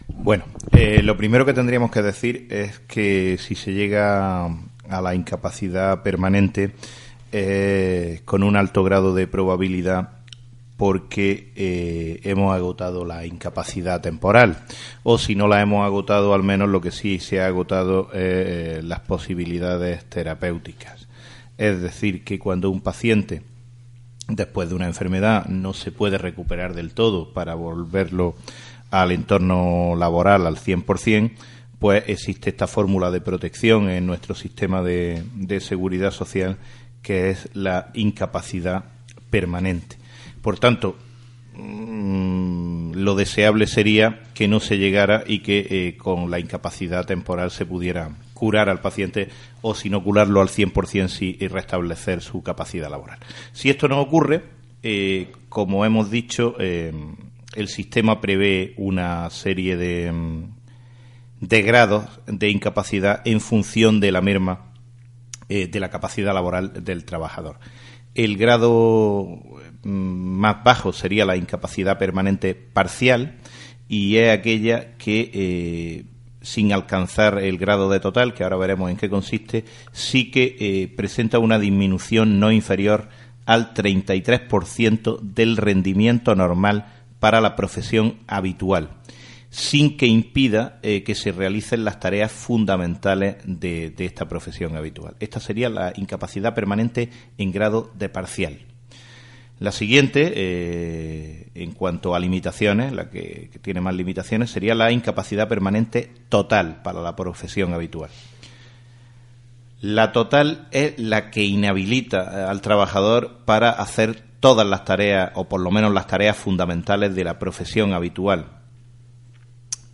[0.09, 5.15] Bueno, eh, lo primero que tendríamos que decir es que si se llega a la
[5.15, 6.73] incapacidad permanente
[8.27, 10.22] con un alto grado de probabilidad
[10.77, 14.65] porque eh, hemos agotado la incapacidad temporal
[15.03, 18.81] o si no la hemos agotado al menos lo que sí se ha agotado eh,
[18.83, 21.09] las posibilidades terapéuticas
[21.59, 23.43] es decir que cuando un paciente
[24.29, 28.35] después de una enfermedad no se puede recuperar del todo para volverlo
[28.91, 31.33] al entorno laboral al 100%,
[31.79, 36.59] pues existe esta fórmula de protección en nuestro sistema de seguridad social
[37.03, 38.85] que es la incapacidad
[39.31, 40.02] permanente.
[40.43, 40.97] Por tanto,
[41.55, 47.51] mm, lo deseable sería que no se llegara y que eh, con la incapacidad temporal
[47.51, 49.29] se pudiera curar al paciente
[49.61, 53.19] o sin curarlo al 100% sí, y restablecer su capacidad laboral.
[53.53, 54.43] Si esto no ocurre,
[54.83, 56.93] eh, como hemos dicho, eh,
[57.55, 60.55] el sistema prevé una serie de, mm,
[61.41, 64.67] de grados de incapacidad en función de la merma
[65.49, 67.59] de la capacidad laboral del trabajador.
[68.15, 69.39] El grado
[69.83, 73.37] más bajo sería la incapacidad permanente parcial
[73.89, 76.05] y es aquella que, eh,
[76.41, 80.89] sin alcanzar el grado de total, que ahora veremos en qué consiste, sí que eh,
[80.97, 83.09] presenta una disminución no inferior
[83.45, 86.87] al 33% del rendimiento normal
[87.19, 88.91] para la profesión habitual
[89.53, 95.15] sin que impida eh, que se realicen las tareas fundamentales de, esta profesión habitual.
[95.21, 98.72] Esta sería la incapacidad permanente en grado de parcial.
[99.63, 105.49] La siguiente, eh, en cuanto a limitaciones, la que, tiene más limitaciones, sería la incapacidad
[105.49, 108.11] permanente total para la profesión habitual.
[109.81, 115.49] La total es la que inhabilita eh, al trabajador para hacer todas las tareas, o
[115.49, 118.63] por lo menos las tareas fundamentales de la profesión habitual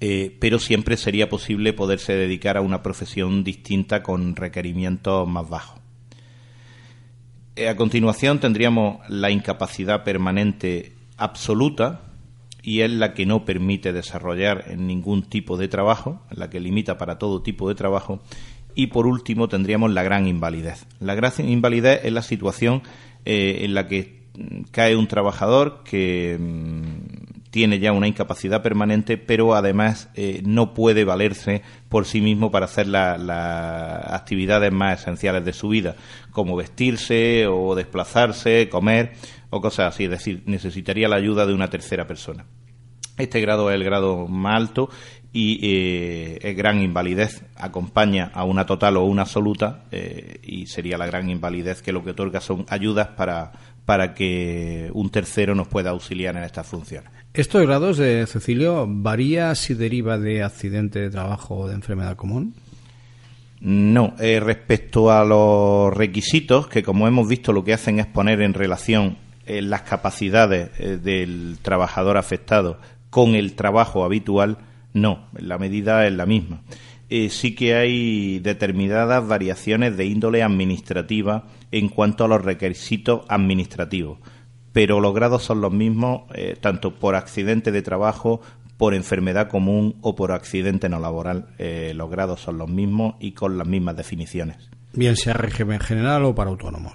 [0.01, 5.81] eh, pero siempre sería posible poderse dedicar a una profesión distinta con requerimientos más bajos.
[7.59, 12.03] Eh, a continuación tendríamos la incapacidad permanente absoluta
[12.63, 17.19] y es la que no permite desarrollar ningún tipo de trabajo, la que limita para
[17.19, 18.21] todo tipo de trabajo.
[18.77, 20.87] Y por último tendríamos la gran invalidez.
[21.01, 22.83] La gran invalidez es la situación
[23.25, 24.23] eh, en la que
[24.71, 27.18] cae un trabajador que mm,
[27.51, 32.67] tiene ya una incapacidad permanente, pero además eh, no puede valerse por sí mismo para
[32.67, 33.19] hacer las
[34.13, 35.97] actividades más esenciales de su vida,
[36.31, 39.13] como vestirse o desplazarse, comer
[39.51, 40.05] o cosas así.
[40.05, 42.45] Es decir, necesitaría la ayuda de una tercera persona.
[43.17, 44.91] Este grado es el grado más alto
[45.33, 47.45] y eh, es gran invalidez.
[47.57, 52.05] Acompaña a una total o una absoluta eh, y sería la gran invalidez que lo
[52.05, 53.53] que otorga son ayudas para,
[53.85, 57.18] para que un tercero nos pueda auxiliar en estas funciones.
[57.35, 62.55] ¿Estos grados de Cecilio varía si deriva de accidente de trabajo o de enfermedad común?
[63.61, 68.41] No, eh, respecto a los requisitos, que como hemos visto lo que hacen es poner
[68.41, 72.79] en relación eh, las capacidades eh, del trabajador afectado
[73.11, 74.59] con el trabajo habitual,
[74.95, 76.62] no, la medida es la misma.
[77.09, 84.18] sí que hay determinadas variaciones de índole administrativa en cuanto a los requisitos administrativos
[84.79, 88.41] pero los grados son los mismos eh, tanto por accidente de trabajo,
[88.76, 91.49] por enfermedad común o por accidente no laboral.
[91.59, 94.70] Eh, los grados son los mismos y con las mismas definiciones.
[94.93, 96.93] Bien sea régimen general o para autónomos.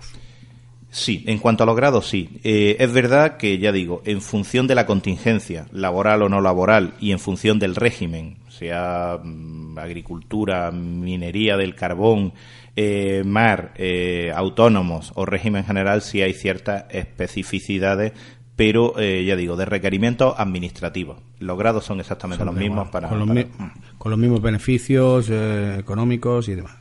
[0.92, 2.40] Sí, en cuanto a los grados, sí.
[2.46, 6.94] Eh, es verdad que, ya digo, en función de la contingencia, laboral o no laboral,
[7.02, 12.32] y en función del régimen, sea mm, agricultura, minería del carbón,
[12.76, 18.14] eh, mar, eh, autónomos o régimen general sí hay ciertas especificidades
[18.56, 21.18] pero eh, ya digo, de requerimientos administrativos.
[21.40, 26.76] Los grados son exactamente los mismos para con, los mismos beneficios económicos y demás.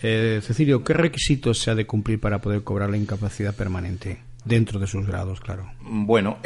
[0.00, 4.22] Cecilio, ¿qué requisitos se ha de cumplir para poder cobrar la incapacidad permanente?
[4.42, 5.70] Dentro de sus grados, claro.
[5.82, 6.38] Bueno,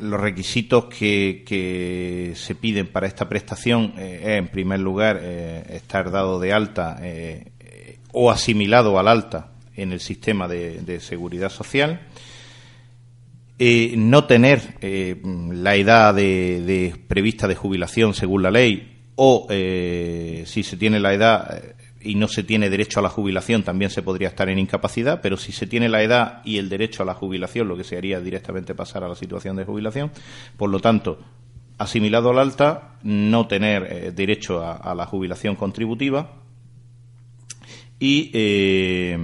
[0.00, 6.10] los requisitos que, se piden para esta prestación eh, es, en primer lugar, eh, estar
[6.10, 7.52] dado de alta eh,
[8.12, 12.00] o asimilado al alta en el sistema de, seguridad social,
[13.58, 20.98] no tener la edad de, prevista de jubilación según la ley o, si se tiene
[20.98, 21.62] la edad,
[22.02, 25.36] y no se tiene derecho a la jubilación, también se podría estar en incapacidad, pero
[25.36, 28.20] si se tiene la edad y el derecho a la jubilación, lo que se haría
[28.20, 30.10] directamente pasar a la situación de jubilación.
[30.56, 31.18] Por lo tanto,
[31.78, 36.36] asimilado al alta, no tener eh, derecho a, la jubilación contributiva
[37.98, 39.18] y eh,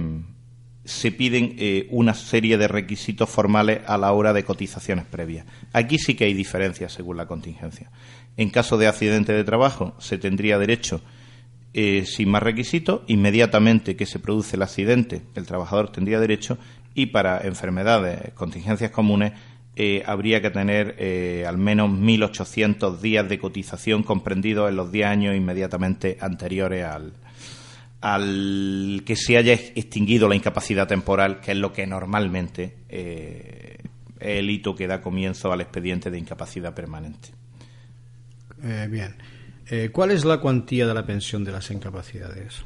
[0.83, 5.45] se piden eh, una serie de requisitos formales a la hora de cotizaciones previas.
[5.73, 7.91] Aquí sí que hay diferencias según la contingencia.
[8.37, 11.01] En caso de accidente de trabajo, se tendría derecho
[11.73, 16.57] eh, sin más requisitos, inmediatamente que se produce el accidente, el trabajador tendría derecho
[16.95, 19.33] y para enfermedades, contingencias comunes,
[19.75, 25.05] eh, habría que tener eh, al menos 1.800 días de cotización comprendidos en los 10
[25.05, 27.13] años inmediatamente anteriores al,
[28.01, 33.77] al que se haya extinguido la incapacidad temporal, que es lo que normalmente es
[34.19, 37.29] el hito que da comienzo al expediente de incapacidad permanente.
[38.89, 39.36] bien.
[39.91, 42.63] ¿Cuál es la cuantía de la pensión de las incapacidades?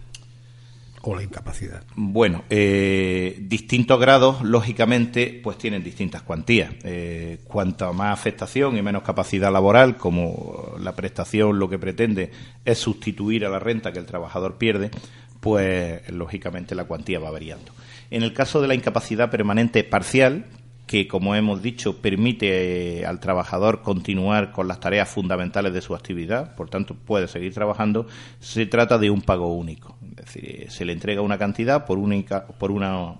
[1.03, 1.83] o la incapacidad?
[1.95, 6.73] Bueno, eh, distintos grados, lógicamente, pues tienen distintas cuantías.
[6.83, 12.31] Eh, cuanto más afectación y menos capacidad laboral, como la prestación lo que pretende
[12.65, 14.91] es sustituir a la renta que el trabajador pierde,
[15.39, 17.73] pues lógicamente la cuantía va variando.
[18.11, 20.45] En el caso de la incapacidad permanente parcial,
[20.91, 25.95] que, como hemos dicho, permite eh, al trabajador continuar con las tareas fundamentales de su
[25.95, 28.07] actividad, por tanto puede seguir trabajando,
[28.41, 29.97] se trata de un pago único.
[30.17, 33.15] Es decir, se le entrega una cantidad por, única, por una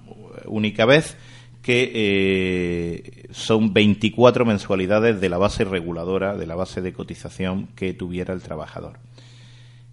[0.48, 1.16] única vez
[1.62, 7.94] que eh, son 24 mensualidades de la base reguladora, de la base de cotización que
[7.94, 9.00] tuviera el trabajador.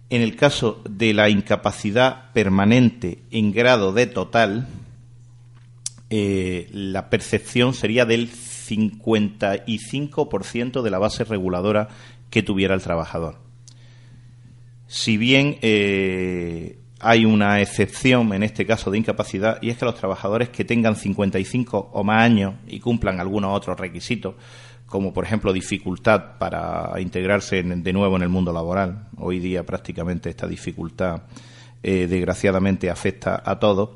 [0.09, 4.67] En el caso de la incapacidad permanente en grado de total,
[6.09, 11.87] eh, la percepción sería del 55% de la base reguladora
[12.29, 13.37] que tuviera el trabajador.
[14.87, 19.95] Si bien eh, hay una excepción en este caso de incapacidad, y es que los
[19.95, 24.35] trabajadores que tengan 55 o más años y cumplan algunos otros requisitos,
[24.87, 30.29] como por ejemplo dificultad para integrarse de nuevo en el mundo laboral, hoy día prácticamente
[30.29, 31.21] esta dificultad
[31.81, 33.91] eh, desgraciadamente afecta a todos,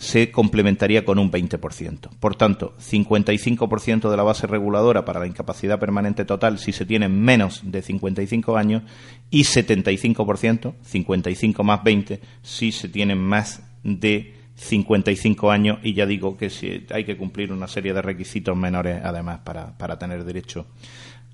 [0.00, 2.08] se complementaría con un 20%.
[2.18, 7.20] Por tanto, 55% de la base reguladora para la incapacidad permanente total si se tienen
[7.20, 8.82] menos de 55 años
[9.30, 16.38] y 75%, 55 más 20, si se tienen más de 55 años y ya digo
[16.38, 20.64] que si hay que cumplir una serie de requisitos menores además para, para tener derecho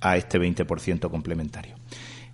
[0.01, 1.77] a este 20% complementario.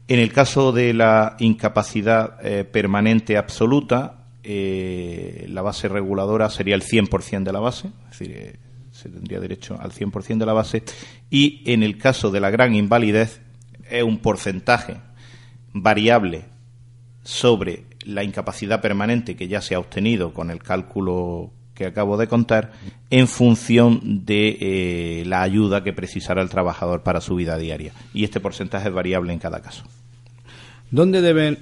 [0.08, 6.82] En el caso de la incapacidad eh, permanente absoluta, eh, la base reguladora sería el
[6.82, 8.56] 100% de la base, es decir, eh,
[8.90, 10.82] se tendría derecho al 100% de la base,
[11.30, 13.40] y en el caso de la gran invalidez
[13.90, 14.96] es un porcentaje
[15.72, 16.44] variable
[17.22, 22.26] sobre la incapacidad permanente que ya se ha obtenido con el cálculo que acabo de
[22.26, 22.72] contar
[23.10, 27.92] en función de eh, la ayuda que precisará el trabajador para su vida diaria.
[28.12, 29.84] Y este porcentaje es variable en cada caso.
[30.90, 31.58] ¿Dónde deben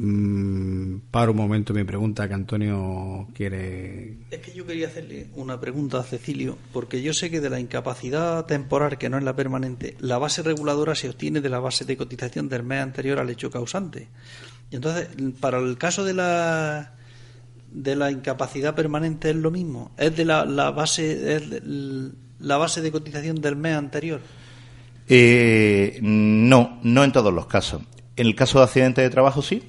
[0.00, 4.18] Mm, para un momento mi pregunta que Antonio quiere.
[4.30, 7.58] Es que yo quería hacerle una pregunta a Cecilio, porque yo sé que de la
[7.58, 11.84] incapacidad temporal, que no es la permanente, la base reguladora se obtiene de la base
[11.84, 14.06] de cotización del mes anterior al hecho causante.
[14.70, 15.08] Y entonces,
[15.40, 16.94] para el caso de la
[17.72, 21.42] de la incapacidad permanente es lo mismo, es de la, la base es
[22.38, 24.20] la base de cotización del mes anterior.
[25.08, 27.82] Eh, no, no en todos los casos.
[28.14, 29.62] En el caso de accidente de trabajo sí,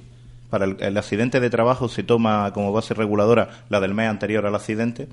[0.50, 4.54] para el, accidente de trabajo se toma como base reguladora la del mes anterior al
[4.54, 5.08] accidente,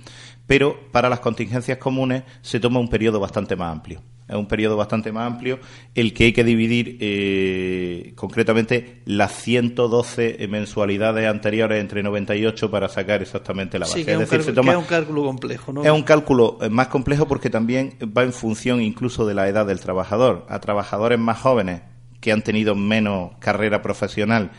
[0.48, 4.02] pero para las contingencias comunes se toma un periodo bastante más amplio.
[4.28, 5.60] Es un periodo bastante más amplio
[5.96, 13.22] el que hay que dividir eh, concretamente las 112 mensualidades anteriores entre 98 para sacar
[13.22, 14.02] exactamente la base.
[14.02, 15.84] es, decir, se toma, es un cálculo complejo, ¿no?
[15.84, 19.66] Es un cálculo eh, más complejo porque también va en función incluso de la edad
[19.66, 20.46] del trabajador.
[20.50, 21.84] A trabajadores más jóvenes
[22.20, 24.52] que han tenido menos carrera profesional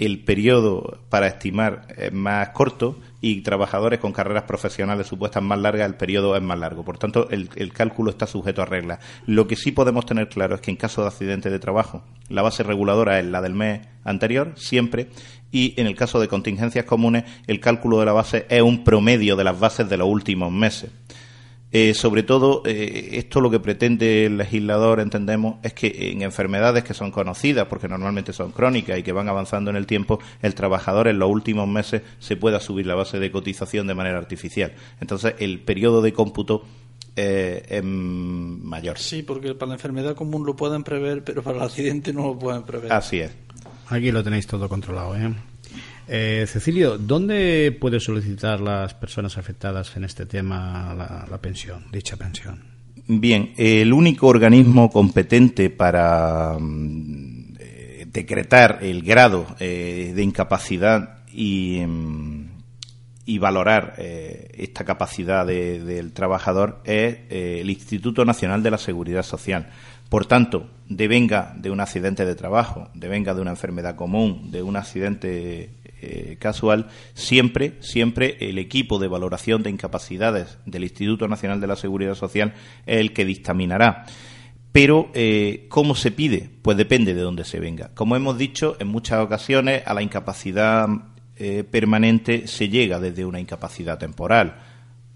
[0.00, 5.86] el periodo para estimar es más corto y trabajadores con carreras profesionales supuestas más largas,
[5.86, 6.82] el periodo es más largo.
[6.86, 8.98] Por tanto, el, cálculo está sujeto a reglas.
[9.26, 12.40] Lo que sí podemos tener claro es que en caso de accidente de trabajo, la
[12.40, 15.10] base reguladora es la del mes anterior, siempre,
[15.52, 19.36] y en el caso de contingencias comunes, el cálculo de la base es un promedio
[19.36, 20.90] de las bases de los últimos meses.
[21.72, 26.82] Eh, sobre todo, eh, esto lo que pretende el legislador, entendemos, es que en enfermedades
[26.82, 30.54] que son conocidas, porque normalmente son crónicas y que van avanzando en el tiempo, el
[30.54, 34.72] trabajador en los últimos meses se pueda subir la base de cotización de manera artificial.
[35.00, 36.64] Entonces, el periodo de cómputo
[37.14, 38.98] eh, es mayor.
[38.98, 42.38] Sí, porque para la enfermedad común lo pueden prever, pero para el accidente no lo
[42.38, 42.92] pueden prever.
[42.92, 43.30] Así es.
[43.88, 45.32] Aquí lo tenéis todo controlado, ¿eh?
[46.12, 50.92] Eh, Cecilio, ¿dónde puede solicitar las personas afectadas en este tema
[51.30, 52.60] la, pensión, dicha pensión?
[53.06, 61.78] Bien, el único organismo competente para mm, eh, decretar el grado eh, de incapacidad y,
[61.86, 62.48] mm,
[63.38, 69.70] valorar eh, esta capacidad del trabajador es el Instituto Nacional de la Seguridad Social.
[70.08, 74.74] Por tanto, devenga de un accidente de trabajo, devenga de una enfermedad común, de un
[74.74, 81.66] accidente eh, casual, siempre, siempre el equipo de valoración de incapacidades del Instituto Nacional de
[81.66, 82.54] la Seguridad Social
[82.86, 84.06] es el que dictaminará.
[84.72, 85.10] Pero,
[85.68, 86.48] ¿cómo se pide?
[86.62, 87.90] Pues depende de dónde se venga.
[87.92, 90.86] Como hemos dicho, en muchas ocasiones a la incapacidad
[91.42, 94.60] eh, permanente se llega desde una incapacidad temporal.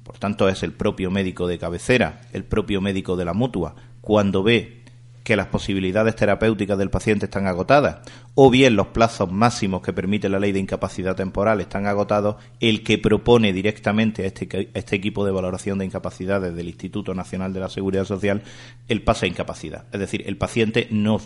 [0.03, 4.43] Por tanto, es el propio médico de cabecera, el propio médico de la mutua, cuando
[4.43, 4.84] ve
[5.25, 8.01] que las posibilidades terapéuticas del paciente están agotadas,
[8.35, 12.85] o bien los plazos máximos que permite la ley de incapacidad temporal están agotados, el
[12.85, 17.61] que propone directamente a este, este equipo de valoración de incapacidades del Instituto Nacional de
[17.61, 18.43] la Seguridad Social
[18.87, 19.87] el pase a incapacidad.
[19.93, 21.18] Es decir, el paciente no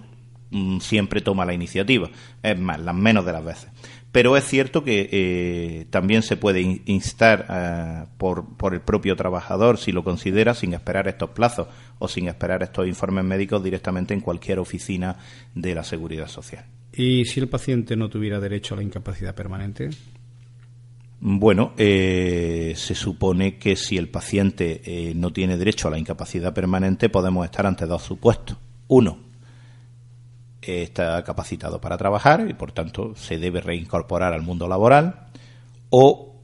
[0.51, 2.09] mm, siempre toma la iniciativa,
[2.45, 3.71] es más, las menos de las veces
[4.13, 9.77] pero es cierto que eh, también se puede instar eh, por, por, el propio trabajador,
[9.79, 11.69] si lo considera, sin esperar estos plazos
[11.99, 15.17] o sin esperar estos informes médicos directamente en cualquier oficina
[15.55, 16.65] de la Seguridad Social.
[16.93, 19.91] ¿Y si el paciente no tuviera derecho a la incapacidad permanente?
[21.21, 27.09] Bueno, eh, se supone que si el paciente no tiene derecho a la incapacidad permanente,
[27.09, 28.57] podemos estar ante dos supuestos.
[28.87, 29.29] Uno,
[30.77, 35.29] está capacitado para trabajar y por tanto se debe reincorporar al mundo laboral
[35.91, 36.37] o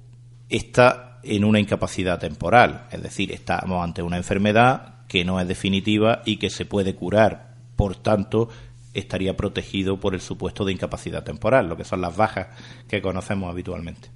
[0.48, 6.22] está en una incapacidad temporal, es decir, estamos ante una enfermedad que no es definitiva
[6.24, 8.48] y que se puede curar, por tanto
[8.94, 12.48] estaría protegido por el supuesto de incapacidad temporal, lo que son las bajas
[12.88, 14.08] que conocemos habitualmente.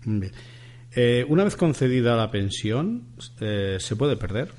[0.95, 3.09] Eh, una vez concedida la pensión,
[3.41, 4.53] eh, ¿se puede perder?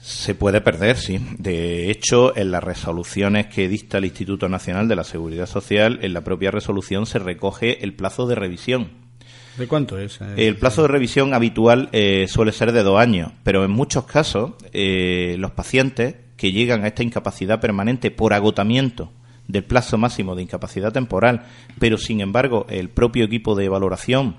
[0.00, 1.20] Se puede perder, sí.
[1.38, 6.12] De hecho, en las resoluciones que dicta el Instituto Nacional de la Seguridad Social, en
[6.12, 9.01] la propia resolución se recoge el plazo de revisión.
[9.56, 10.20] ¿De cuánto es?
[10.20, 14.04] Eh, el plazo de revisión habitual eh, suele ser de dos años, pero en muchos
[14.04, 19.12] casos eh, los pacientes que llegan a esta incapacidad permanente por agotamiento
[19.46, 21.44] del plazo máximo de incapacidad temporal,
[21.78, 24.36] pero sin embargo el propio equipo de valoración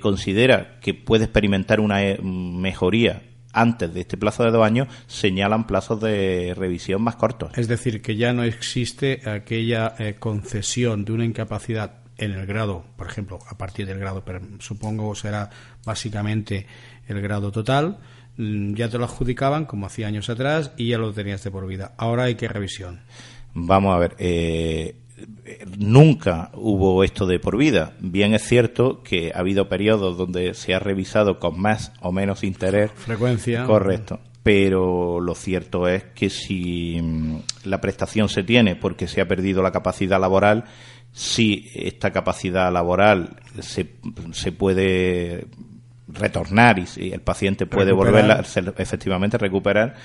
[0.00, 3.22] considera que puede experimentar una mejoría
[3.52, 7.50] antes de este plazo de dos años señalan plazos de revisión más cortos.
[7.56, 12.84] Es decir, que ya no existe aquella eh, concesión de una incapacidad en el grado,
[12.96, 15.48] por ejemplo, a partir del grado, pero supongo será
[15.84, 16.66] básicamente
[17.08, 17.98] el grado total,
[18.36, 21.66] mm, ya te lo adjudicaban como hacía años atrás y ya lo tenías de por
[21.66, 21.94] vida.
[21.96, 23.00] Ahora hay que revisión.
[23.54, 24.96] Vamos a ver, eh,
[25.78, 27.94] nunca hubo esto de por vida.
[28.00, 32.44] Bien es cierto que ha habido periodos donde se ha revisado con más o menos
[32.44, 32.90] interés.
[32.92, 33.64] Frecuencia.
[33.64, 34.20] Correcto.
[34.42, 39.62] Pero lo cierto es que si mm, la prestación se tiene porque se ha perdido
[39.62, 40.64] la capacidad laboral,
[41.12, 43.94] si esta capacidad laboral se,
[44.32, 45.46] se puede
[46.08, 48.44] retornar y si el paciente puede volverla
[48.76, 49.96] efectivamente recuperar,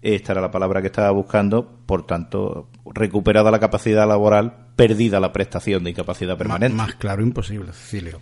[0.00, 5.32] esta era la palabra que estaba buscando, por tanto, recuperada la capacidad laboral, perdida la
[5.32, 6.76] prestación de incapacidad permanente.
[6.76, 8.20] Más, claro, imposible, Cecilio.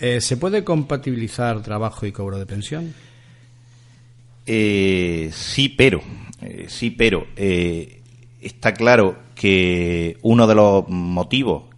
[0.00, 2.92] Eh, ¿Se puede compatibilizar trabajo y cobro de pensión?
[4.46, 6.00] Eh, sí, pero,
[6.40, 11.71] eh, sí, pero está claro que uno de los motivos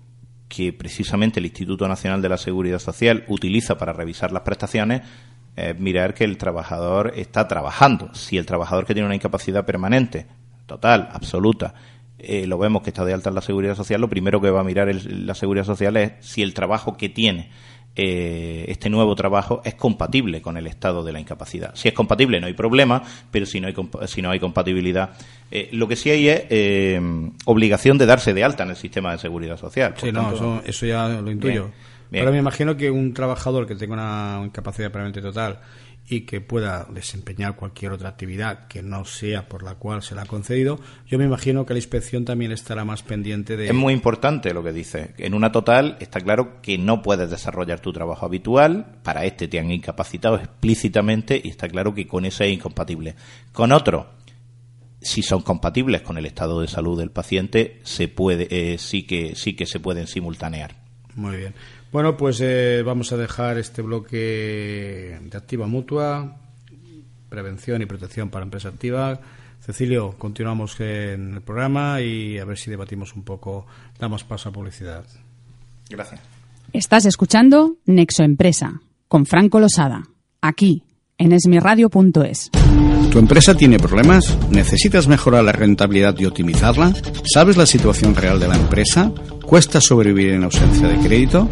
[0.54, 5.02] que precisamente el Instituto Nacional de la Seguridad Social utiliza para revisar las prestaciones
[5.56, 8.12] es mirar que el trabajador está trabajando.
[8.14, 10.26] Si el trabajador que tiene una incapacidad permanente,
[10.66, 11.74] total, absoluta,
[12.18, 14.60] eh, lo vemos que está de alta en la seguridad social, lo primero que va
[14.60, 17.50] a mirar la seguridad social es si el trabajo que tiene
[17.96, 21.72] eh, este nuevo trabajo es compatible con el estado de la incapacidad.
[21.74, 23.74] Si es compatible no hay problema, pero si no hay,
[24.06, 25.10] si no hay compatibilidad,
[25.50, 27.00] eh, lo que sí hay es
[27.44, 29.94] obligación de darse de alta en el sistema de seguridad social.
[29.96, 31.70] sí, no, eso, ya lo intuyo.
[32.12, 35.58] Ahora me imagino que un trabajador que tenga una incapacidad permanente total
[36.06, 40.20] y que pueda desempeñar cualquier otra actividad que no sea por la cual se le
[40.20, 43.68] ha concedido, yo me imagino que la inspección también estará más pendiente de...
[43.68, 45.14] Es muy importante lo que dice.
[45.18, 49.58] En una total está claro que no puedes desarrollar tu trabajo habitual, para este te
[49.58, 53.14] han incapacitado explícitamente y está claro que con ese es incompatible.
[53.52, 54.10] Con otro,
[55.00, 59.34] si son compatibles con el estado de salud del paciente, se puede, eh, sí, que,
[59.34, 60.76] sí que se pueden simultanear.
[61.14, 61.54] Muy bien.
[61.94, 66.38] Bueno, pues eh, vamos a dejar este bloque de activa mutua,
[67.28, 69.20] prevención y protección para empresa activa.
[69.60, 73.66] Cecilio, continuamos en el programa y a ver si debatimos un poco,
[73.96, 75.04] damos paso a publicidad.
[75.88, 76.20] Gracias.
[76.72, 80.02] Estás escuchando Nexo Empresa con Franco Losada,
[80.40, 80.82] aquí
[81.16, 82.50] en esmiradio.es.
[83.12, 84.36] ¿Tu empresa tiene problemas?
[84.50, 86.92] ¿Necesitas mejorar la rentabilidad y optimizarla?
[87.32, 89.12] ¿Sabes la situación real de la empresa?
[89.46, 91.48] ¿Cuesta sobrevivir en ausencia de crédito?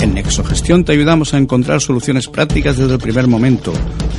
[0.00, 3.70] En Nexogestión te ayudamos a encontrar soluciones prácticas desde el primer momento.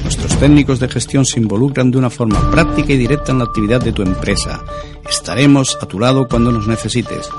[0.04, 3.82] Nuestros técnicos de gestión se involucran de una forma práctica y directa en la actividad
[3.82, 4.64] de tu empresa.
[5.10, 7.32] Estaremos a tu lado cuando nos necesites.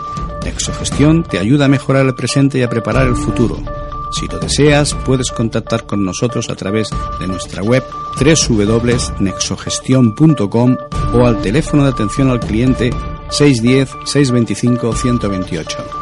[0.45, 3.62] Nexogestión te ayuda a mejorar el presente y a preparar el futuro.
[4.11, 6.90] Si lo deseas, puedes contactar con nosotros a través
[7.20, 7.84] de nuestra web
[8.20, 10.76] www.nexogestion.com
[11.14, 12.90] o al teléfono de atención al cliente
[13.30, 16.02] 610-625-128.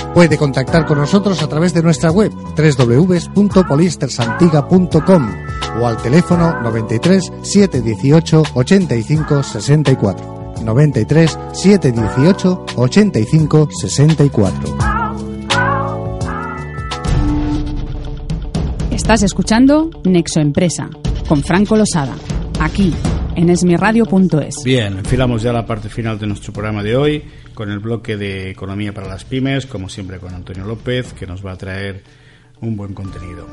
[0.13, 5.31] Puede contactar con nosotros a través de nuestra web www.polistersantiga.com
[5.79, 10.41] o al teléfono 93 718 85 64.
[10.63, 14.77] 93 718 85 64.
[18.91, 20.89] Estás escuchando Nexo Empresa
[21.27, 22.15] con Franco Losada,
[22.59, 22.93] aquí
[23.35, 24.55] en esmirradio.es.
[24.65, 27.23] Bien, enfilamos ya la parte final de nuestro programa de hoy
[27.53, 31.45] con el bloque de Economía para las Pymes, como siempre con Antonio López, que nos
[31.45, 32.03] va a traer
[32.61, 33.47] un buen contenido.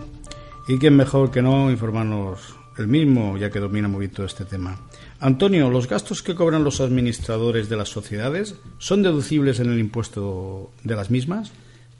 [0.68, 4.44] Y quién mejor que no informarnos el mismo, ya que domina muy bien todo este
[4.44, 4.78] tema.
[5.20, 10.70] Antonio, ¿los gastos que cobran los administradores de las sociedades son deducibles en el impuesto
[10.84, 11.52] de las mismas?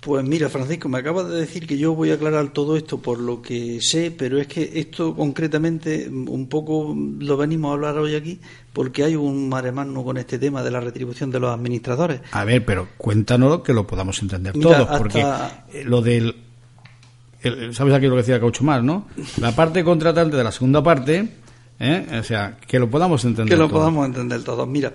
[0.08, 3.20] Pues mira, Francisco, me acabas de decir que yo voy a aclarar todo esto por
[3.20, 8.14] lo que sé, pero es que esto concretamente un poco lo venimos a hablar hoy
[8.14, 8.40] aquí
[8.72, 12.22] porque hay un maremano con este tema de la retribución de los administradores.
[12.32, 15.20] A ver, pero cuéntanos que lo podamos entender todos, porque
[15.74, 16.36] eh, lo del...
[17.72, 19.08] ¿Sabes aquí lo que decía Caucho Más, no?
[19.38, 21.28] La parte contratante de la segunda parte,
[21.80, 22.18] ¿eh?
[22.18, 24.66] o sea, que lo podamos entender Que lo podamos entender todos.
[24.66, 24.94] Mira,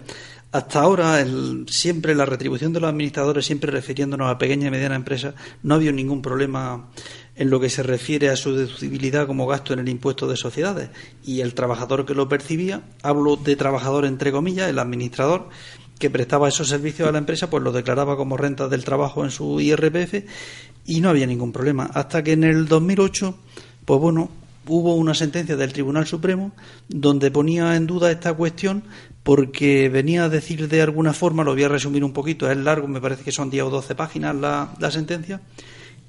[0.53, 4.95] hasta ahora, el, siempre la retribución de los administradores, siempre refiriéndonos a pequeña y mediana
[4.95, 5.33] empresa,
[5.63, 6.89] no ha habido ningún problema
[7.35, 10.91] en lo que se refiere a su deducibilidad como gasto en el impuesto de sociedades.
[11.25, 15.49] Y el trabajador que lo percibía, hablo de trabajador entre comillas, el administrador
[15.97, 19.31] que prestaba esos servicios a la empresa, pues lo declaraba como renta del trabajo en
[19.31, 20.23] su IRPF
[20.85, 21.89] y no había ningún problema.
[21.95, 23.35] Hasta que en el 2008,
[23.85, 24.29] pues bueno,
[24.67, 26.51] hubo una sentencia del Tribunal Supremo
[26.87, 28.83] donde ponía en duda esta cuestión
[29.23, 32.87] porque venía a decir de alguna forma, lo voy a resumir un poquito, es largo,
[32.87, 35.41] me parece que son 10 o 12 páginas la, la sentencia,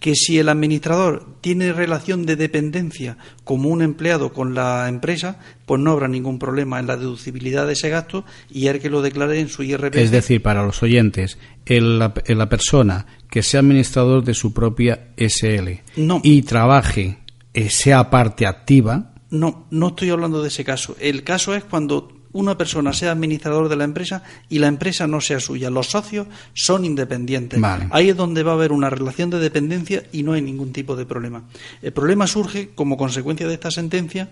[0.04, 5.80] que si el administrador tiene relación de dependencia como un empleado con la empresa, pues
[5.80, 9.40] no habrá ningún problema en la deducibilidad de ese gasto y el que lo declare
[9.40, 9.96] en su IRPF.
[9.96, 15.08] Es decir, para los oyentes, el, la, la, persona que sea administrador de su propia
[15.16, 15.80] SL
[16.22, 17.20] y trabaje,
[17.54, 19.14] eh, sea parte activa.
[19.30, 20.96] No, no estoy hablando de ese caso.
[21.00, 25.20] El caso es cuando una persona sea administrador de la empresa y la empresa no
[25.20, 25.70] sea suya.
[25.70, 27.60] Los socios son independientes.
[27.90, 30.96] Ahí es donde va a haber una relación de dependencia y no hay ningún tipo
[30.96, 31.44] de problema.
[31.80, 34.30] El problema surge como consecuencia de esta sentencia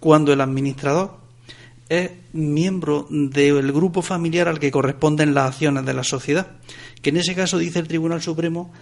[0.00, 1.18] cuando el administrador
[1.88, 6.56] es miembro del grupo familiar al que corresponden las acciones de la sociedad,
[7.02, 8.72] que en ese caso dice el Tribunal Supremo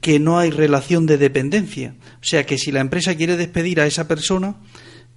[0.00, 1.94] que no hay relación de dependencia.
[2.22, 4.56] O sea que si la empresa quiere despedir a esa persona,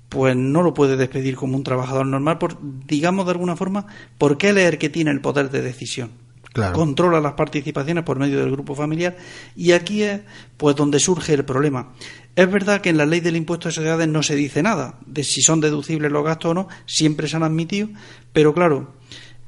[0.09, 3.85] pues no lo puede despedir como un trabajador normal, por, digamos de alguna forma,
[4.17, 6.11] porque él es el que tiene el poder de decisión.
[6.73, 9.15] Controla las participaciones por medio del grupo familiar
[9.55, 10.21] y aquí es
[10.57, 11.93] pues donde surge el problema.
[12.35, 15.23] Es verdad que en la ley del impuesto de sociedades no se dice nada de
[15.23, 17.89] si son deducibles los gastos o no, siempre se han admitido,
[18.33, 18.93] pero claro,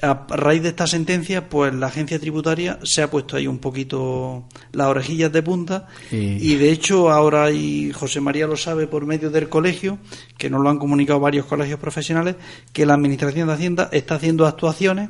[0.01, 4.45] a raíz de esta sentencia, pues la agencia tributaria se ha puesto ahí un poquito
[4.71, 9.29] las orejillas de punta y de hecho ahora y José María lo sabe por medio
[9.29, 9.99] del colegio,
[10.37, 12.35] que nos lo han comunicado varios colegios profesionales,
[12.73, 15.09] que la Administración de Hacienda está haciendo actuaciones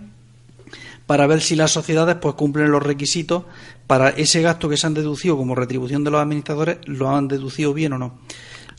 [1.05, 3.43] para ver si las sociedades pues cumplen los requisitos
[3.87, 7.73] para ese gasto que se han deducido como retribución de los administradores, lo han deducido
[7.73, 8.13] bien o no.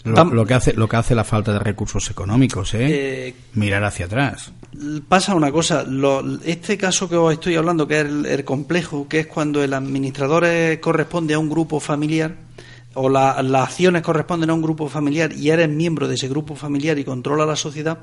[0.05, 3.29] Lo, que hace lo que hace la falta de recursos económicos, ¿eh?
[3.29, 4.53] eh Mirar hacia atrás.
[5.09, 5.85] Pasa una cosa,
[6.45, 10.45] este caso que os estoy hablando, que es el, complejo, que es cuando el administrador
[10.81, 12.37] corresponde a un grupo familiar
[12.95, 16.99] o las acciones corresponden a un grupo familiar y eres miembro de ese grupo familiar
[16.99, 17.99] y controla la sociedad,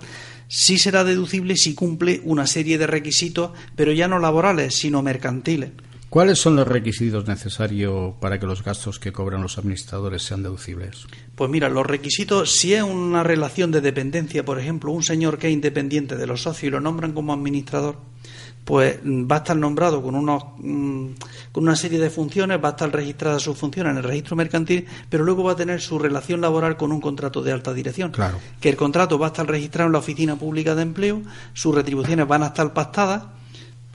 [0.47, 5.71] sí será deducible si cumple una serie de requisitos, pero ya no laborales, sino mercantiles.
[6.09, 11.05] ¿Cuáles son los requisitos necesarios para que los gastos que cobran los administradores sean deducibles?
[11.35, 15.47] Pues mira, los requisitos, si es una relación de dependencia, por ejemplo, un señor que
[15.47, 17.97] es independiente de los socios y lo nombran como administrador,
[18.65, 21.07] pues va a estar nombrado con unos mm,
[21.51, 24.87] con una serie de funciones, va a estar registrada su función en el registro mercantil,
[25.09, 28.11] pero luego va a tener su relación laboral con un contrato de alta dirección.
[28.11, 28.39] Claro.
[28.59, 31.21] Que el contrato va a estar registrado en la oficina pública de empleo,
[31.53, 33.23] sus retribuciones van a estar pactadas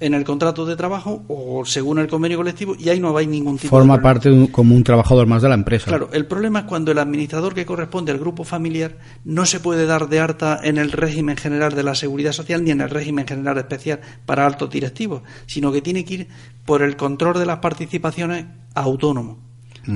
[0.05, 3.57] en el contrato de trabajo o según el convenio colectivo y ahí no hay ningún
[3.59, 5.87] tipo Forma de parte de un- como un trabajador más de la empresa.
[5.87, 9.87] Claro, el problema es cuando el administrador que corresponde al grupo familiar no se puede
[9.87, 13.27] dar de alta en el régimen general de la seguridad social ni en el régimen
[13.27, 16.29] general especial para altos directivos, sino que tiene que ir
[16.65, 19.39] por el control de las participaciones autónomo.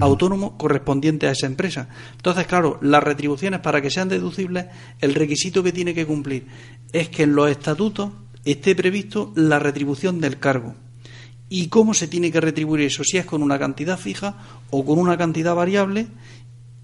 [0.00, 1.88] Autónomo correspondiente a esa empresa.
[2.16, 4.66] Entonces, claro, las retribuciones para que sean deducibles,
[5.00, 6.46] el requisito que tiene que cumplir
[6.92, 8.11] es que en los estatutos
[8.53, 10.74] esté previsto la retribución del cargo.
[11.49, 13.03] ¿Y cómo se tiene que retribuir eso?
[13.05, 14.36] Si es con una cantidad fija
[14.70, 16.09] o con una cantidad variable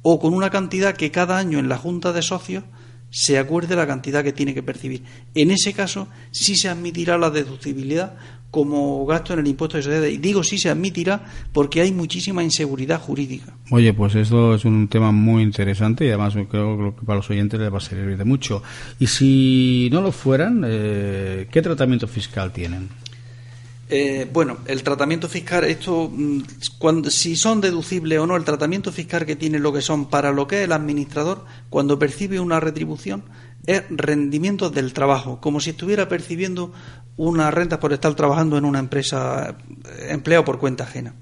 [0.03, 2.65] o con una cantidad que cada año en la Junta de Socios
[3.11, 5.05] se acuerde la cantidad que tiene que percibir.
[5.35, 8.17] En ese caso, sí se admitirá la deducibilidad
[8.55, 10.15] como gasto en el impuesto de sociedades.
[10.15, 13.53] Y digo sí se admitirá porque hay muchísima inseguridad jurídica.
[13.71, 17.59] Oye, pues esto es un tema muy interesante y además creo que para los oyentes
[17.59, 18.63] les va a servir de mucho.
[19.01, 22.91] Y si no lo fueran, eh, ¿qué tratamiento fiscal tienen?
[23.91, 26.39] Eh, bueno, el tratamiento fiscal, esto, mm,
[26.79, 30.31] cuando, si son deducibles o no, el tratamiento fiscal que tiene lo que son para
[30.31, 33.25] lo que es el administrador, cuando percibe una retribución,
[33.67, 36.73] es rendimiento del trabajo, como si estuviera percibiendo
[37.17, 41.15] una renta por estar trabajando en una empresa eh, empleado por cuenta ajena.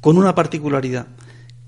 [0.00, 1.08] Con una particularidad,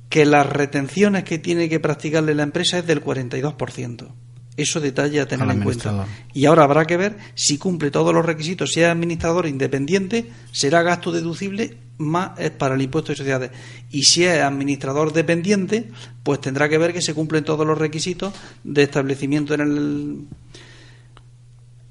[0.09, 4.09] que las retenciones que tiene que practicarle la empresa es del 42%.
[4.57, 6.07] Eso detalle a tener en cuenta.
[6.35, 8.73] Y ahora habrá que ver si cumple todos los requisitos.
[8.73, 13.51] Si es administrador independiente, será gasto deducible más para el impuesto de sociedades.
[13.91, 15.91] Y si es administrador dependiente,
[16.23, 20.27] pues tendrá que ver que se cumplen todos los requisitos de establecimiento en el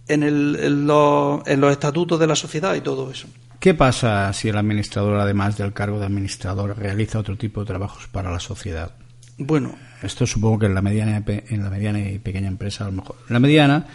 [0.07, 3.27] en, el, en, los, en los estatutos de la sociedad y todo eso.
[3.59, 8.07] ¿Qué pasa si el administrador, además del cargo de administrador, realiza otro tipo de trabajos
[8.07, 8.91] para la sociedad?
[9.37, 12.93] Bueno, Esto supongo que en la mediana en la mediana y pequeña empresa a lo
[12.93, 13.17] mejor.
[13.27, 13.85] En la mediana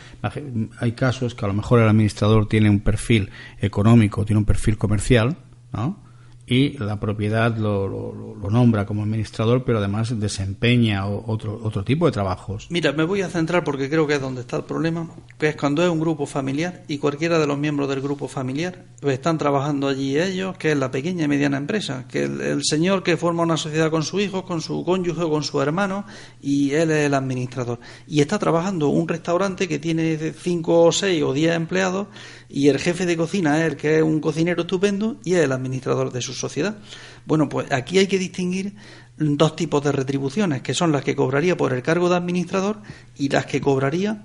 [0.78, 3.30] hay casos que a lo mejor el administrador tiene un perfil
[3.60, 5.36] económico, tiene un perfil comercial,
[5.72, 6.05] ¿no?
[6.48, 12.06] Y la propiedad lo, lo- lo nombra como administrador, pero además desempeña otro otro tipo
[12.06, 12.68] de trabajos.
[12.70, 15.56] Mira, me voy a centrar porque creo que es donde está el problema, que es
[15.56, 19.38] cuando es un grupo familiar y cualquiera de los miembros del grupo familiar pues están
[19.38, 23.16] trabajando allí ellos, que es la pequeña y mediana empresa, que el, el señor que
[23.16, 26.04] forma una sociedad con su hijo, con su cónyuge o con su hermano
[26.40, 27.80] y él es el administrador.
[28.06, 32.06] Y está trabajando un restaurante que tiene cinco o seis o diez empleados
[32.48, 35.50] y el jefe de cocina es el que es un cocinero estupendo y es el
[35.52, 36.78] administrador de su sociedad.
[37.24, 38.74] Bueno, pues aquí hay que distinguir
[39.18, 42.80] dos tipos de retribuciones, que son las que cobraría por el cargo de administrador
[43.16, 44.24] y las que cobraría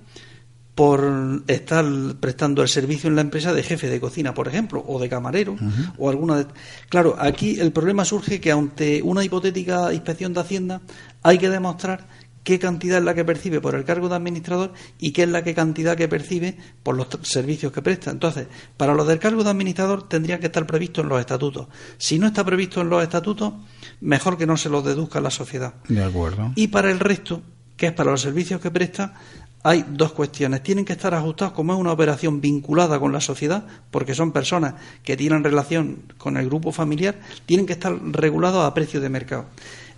[0.74, 1.84] por estar
[2.18, 5.56] prestando el servicio en la empresa de jefe de cocina, por ejemplo, o de camarero,
[5.98, 6.46] o alguna de...
[6.88, 10.80] Claro, aquí el problema surge que ante una hipotética inspección de Hacienda
[11.22, 12.06] hay que demostrar
[12.44, 15.44] qué cantidad es la que percibe por el cargo de administrador y qué es la
[15.44, 18.10] que cantidad que percibe por los servicios que presta.
[18.10, 21.68] Entonces, para los del cargo de administrador tendría que estar previsto en los estatutos.
[21.98, 23.54] Si no está previsto en los estatutos,
[24.00, 25.74] mejor que no se los deduzca la sociedad.
[25.88, 26.52] De acuerdo.
[26.56, 27.42] Y para el resto,
[27.76, 29.14] que es para los servicios que presta,
[29.64, 30.62] hay dos cuestiones.
[30.62, 34.74] Tienen que estar ajustados como es una operación vinculada con la sociedad, porque son personas
[35.04, 39.46] que tienen relación con el grupo familiar, tienen que estar regulados a precio de mercado.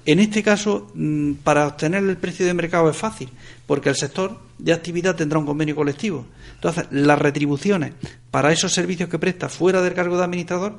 [0.07, 3.31] En este caso, mm, para obtener el precio de mercado es fácil,
[3.67, 6.27] porque el sector de actividad tendrá un convenio colectivo.
[6.55, 7.93] Entonces, las retribuciones
[8.31, 10.79] para esos servicios que presta fuera del cargo de administrador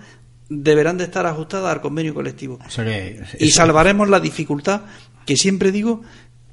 [0.50, 4.82] deberán de estar ajustadas al convenio colectivo O sea que y salvaremos la dificultad
[5.26, 6.04] que siempre digo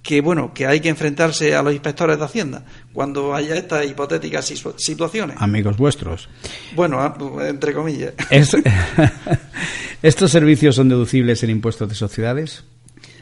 [0.02, 4.52] que bueno que hay que enfrentarse a los inspectores de hacienda cuando haya estas hipotéticas
[4.76, 6.28] situaciones amigos vuestros.
[6.74, 7.16] bueno ah,
[7.48, 8.56] entre comillas Es-
[10.02, 12.64] ¿Estos servicios son deducibles en impuestos de sociedades?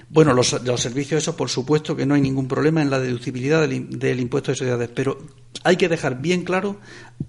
[0.08, 3.60] bueno los, los servicios esos por supuesto que no hay ningún problema en la deducibilidad
[3.68, 5.18] del, del impuesto de sociedades pero
[5.62, 6.80] hay que dejar bien claro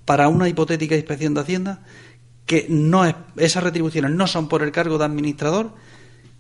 [0.06, 1.84] para una hipotética inspección de hacienda
[2.46, 5.74] que no es, esas retribuciones no son por el cargo de administrador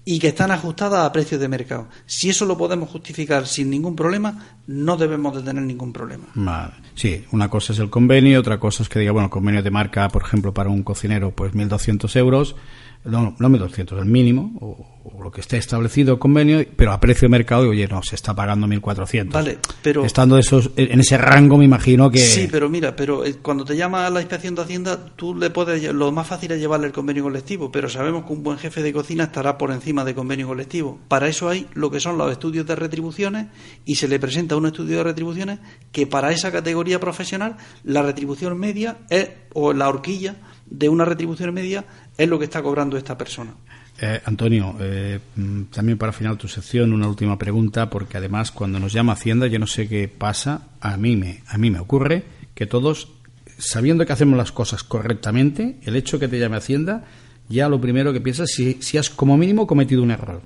[0.03, 1.87] y que están ajustadas a precios de mercado.
[2.05, 6.25] Si eso lo podemos justificar sin ningún problema, no debemos de tener ningún problema.
[6.33, 6.73] Vale.
[6.95, 9.71] Sí, una cosa es el convenio, otra cosa es que diga, bueno, el convenio de
[9.71, 12.55] marca, por ejemplo, para un cocinero, pues 1.200 euros,
[13.03, 14.87] no, no 1.200, el mínimo, o,
[15.21, 18.15] lo que esté establecido el convenio, pero a precio de mercado, y oye, no, se
[18.15, 19.31] está pagando 1.400.
[19.31, 20.03] Vale, pero...
[20.03, 22.19] Estando esos, en ese rango, me imagino que...
[22.19, 25.49] Sí, pero mira, pero eh, cuando te llama a la inspección de Hacienda, tú le
[25.49, 25.83] puedes...
[25.93, 28.93] Lo más fácil es llevarle el convenio colectivo, pero sabemos que un buen jefe de
[28.93, 30.99] cocina estará por encima de convenio colectivo.
[31.07, 33.47] Para eso hay lo que son los estudios de retribuciones
[33.85, 35.59] y se le presenta un estudio de retribuciones
[35.91, 40.35] que para esa categoría profesional la retribución media es, o la horquilla
[40.71, 41.85] de una retribución media
[42.21, 43.51] es lo que está cobrando esta persona.
[43.99, 48.79] Eh, Antonio, eh, mm, también para final tu sección una última pregunta, porque además cuando
[48.79, 52.23] nos llama Hacienda, yo no sé qué pasa, a mí me, a mí me ocurre
[52.53, 53.09] que todos,
[53.57, 57.05] sabiendo que hacemos las cosas correctamente, el hecho que te llame Hacienda,
[57.49, 60.41] ya lo primero que piensas si, si has como mínimo cometido un error.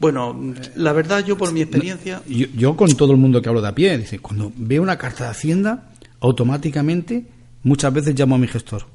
[0.00, 2.20] Bueno, la verdad yo por mi experiencia...
[2.26, 4.96] Yo, yo con todo el mundo que hablo de a pie, dice, cuando veo una
[4.96, 7.26] carta de Hacienda, automáticamente
[7.62, 8.86] muchas veces llamo a mi gestor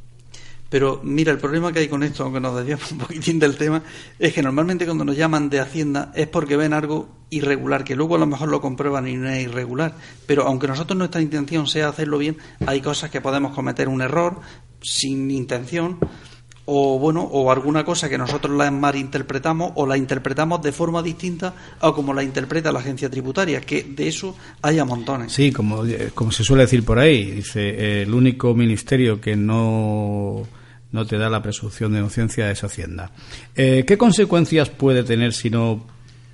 [0.76, 3.82] pero mira, el problema que hay con esto, aunque nos desviamos un poquitín del tema,
[4.19, 8.15] es que normalmente cuando nos llaman de Hacienda es porque ven algo irregular, que luego
[8.15, 9.95] a lo mejor lo comprueban y no es irregular.
[10.28, 12.36] Pero aunque nosotros nuestra intención sea hacerlo bien,
[12.67, 14.41] hay cosas que podemos cometer un error
[14.82, 15.97] sin intención
[16.65, 21.53] o bueno o alguna cosa que nosotros la malinterpretamos o la interpretamos de forma distinta
[21.80, 25.84] a como la interpreta la agencia tributaria que de eso haya montones sí como
[26.15, 30.43] como se suele decir por ahí dice el único ministerio que no
[30.95, 33.11] no te da la presunción de inocencia es Hacienda.
[33.55, 35.85] Eh, ¿Qué consecuencias puede tener si no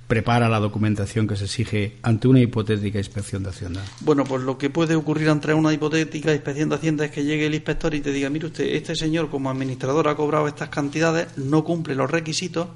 [0.06, 3.82] prepara la documentación que se exige ante una hipotética inspección de Hacienda?
[4.00, 7.46] Bueno, pues lo que puede ocurrir ante una hipotética inspección de Hacienda es que llegue
[7.46, 11.28] el inspector y te diga, mire usted, este señor como administrador ha cobrado estas cantidades,
[11.38, 12.68] no cumple los requisitos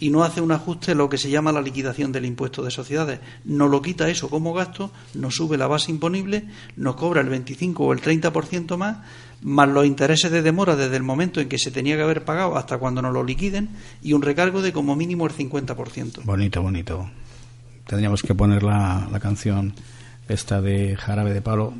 [0.00, 3.20] y no hace un ajuste lo que se llama la liquidación del impuesto de sociedades.
[3.44, 7.84] No lo quita eso como gasto, nos sube la base imponible, nos cobra el 25
[7.84, 8.98] o el 30% más
[9.42, 12.56] más los intereses de demora desde el momento en que se tenía que haber pagado
[12.56, 13.70] hasta cuando nos lo liquiden
[14.02, 16.24] y un recargo de como mínimo el 50%.
[16.24, 17.10] Bonito, bonito.
[17.86, 19.74] Tendríamos que poner la, la canción
[20.28, 21.74] esta de Jarabe de Palo.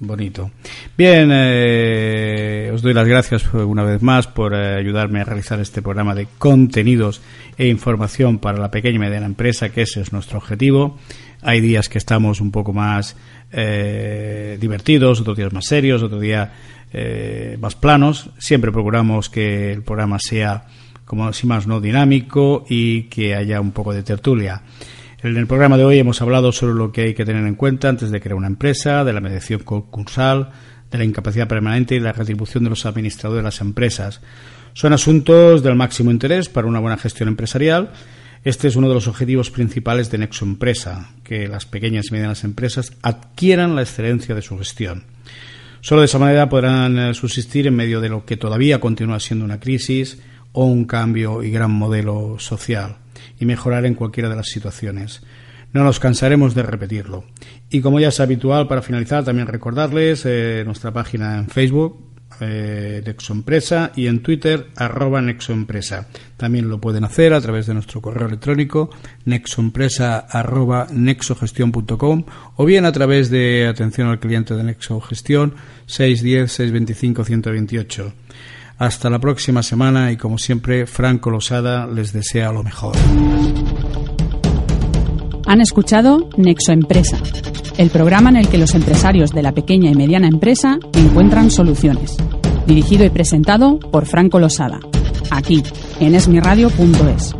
[0.00, 0.52] Bonito.
[0.96, 5.82] Bien, eh, os doy las gracias una vez más por eh, ayudarme a realizar este
[5.82, 7.20] programa de contenidos
[7.56, 10.96] e información para la pequeña y mediana empresa, que ese es nuestro objetivo.
[11.42, 13.16] Hay días que estamos un poco más
[13.52, 16.52] eh, divertidos, otros días más serios, otro día
[16.92, 18.30] eh, más planos.
[18.38, 20.66] Siempre procuramos que el programa sea,
[21.04, 24.62] como si más no, dinámico y que haya un poco de tertulia.
[25.22, 27.88] En el programa de hoy hemos hablado sobre lo que hay que tener en cuenta
[27.88, 30.50] antes de crear una empresa, de la mediación concursal,
[30.90, 34.20] de la incapacidad permanente y la retribución de los administradores de las empresas.
[34.74, 37.90] Son asuntos del máximo interés para una buena gestión empresarial.
[38.44, 42.44] Este es uno de los objetivos principales de Nexo Empresa, que las pequeñas y medianas
[42.44, 45.04] empresas adquieran la excelencia de su gestión.
[45.80, 49.44] Solo de esa manera podrán eh, subsistir en medio de lo que todavía continúa siendo
[49.44, 50.18] una crisis
[50.52, 52.96] o un cambio y gran modelo social
[53.38, 55.22] y mejorar en cualquiera de las situaciones.
[55.72, 57.24] No nos cansaremos de repetirlo.
[57.70, 62.07] Y como ya es habitual, para finalizar, también recordarles eh, nuestra página en Facebook,
[62.40, 66.06] eh, Nexoempresa y en Twitter arroba Nexoempresa.
[66.36, 68.90] También lo pueden hacer a través de nuestro correo electrónico
[69.24, 70.28] nexoempresa
[70.92, 72.24] nexogestión.com
[72.56, 75.54] o bien a través de atención al cliente de Nexogestión
[75.86, 78.12] 610-625-128.
[78.78, 82.96] Hasta la próxima semana y como siempre Franco Losada les desea lo mejor.
[85.48, 87.18] Han escuchado Nexoempresa
[87.78, 92.16] el programa en el que los empresarios de la pequeña y mediana empresa encuentran soluciones.
[92.66, 94.80] Dirigido y presentado por Franco Losada,
[95.30, 95.62] aquí
[96.00, 97.34] en esmiradio.es.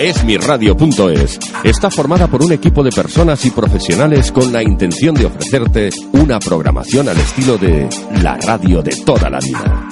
[0.00, 5.90] Esmiradio.es está formada por un equipo de personas y profesionales con la intención de ofrecerte
[6.12, 7.88] una programación al estilo de
[8.20, 9.88] la radio de toda la vida.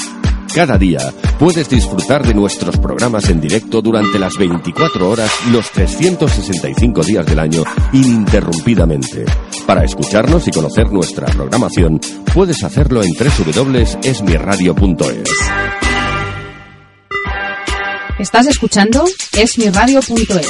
[0.55, 1.01] Cada día
[1.39, 7.39] puedes disfrutar de nuestros programas en directo durante las 24 horas, los 365 días del
[7.39, 9.25] año, ininterrumpidamente.
[9.67, 11.99] Para escucharnos y conocer nuestra programación,
[12.35, 15.31] puedes hacerlo en www.esmiradio.es.
[18.19, 20.49] Estás escuchando esmiradio.es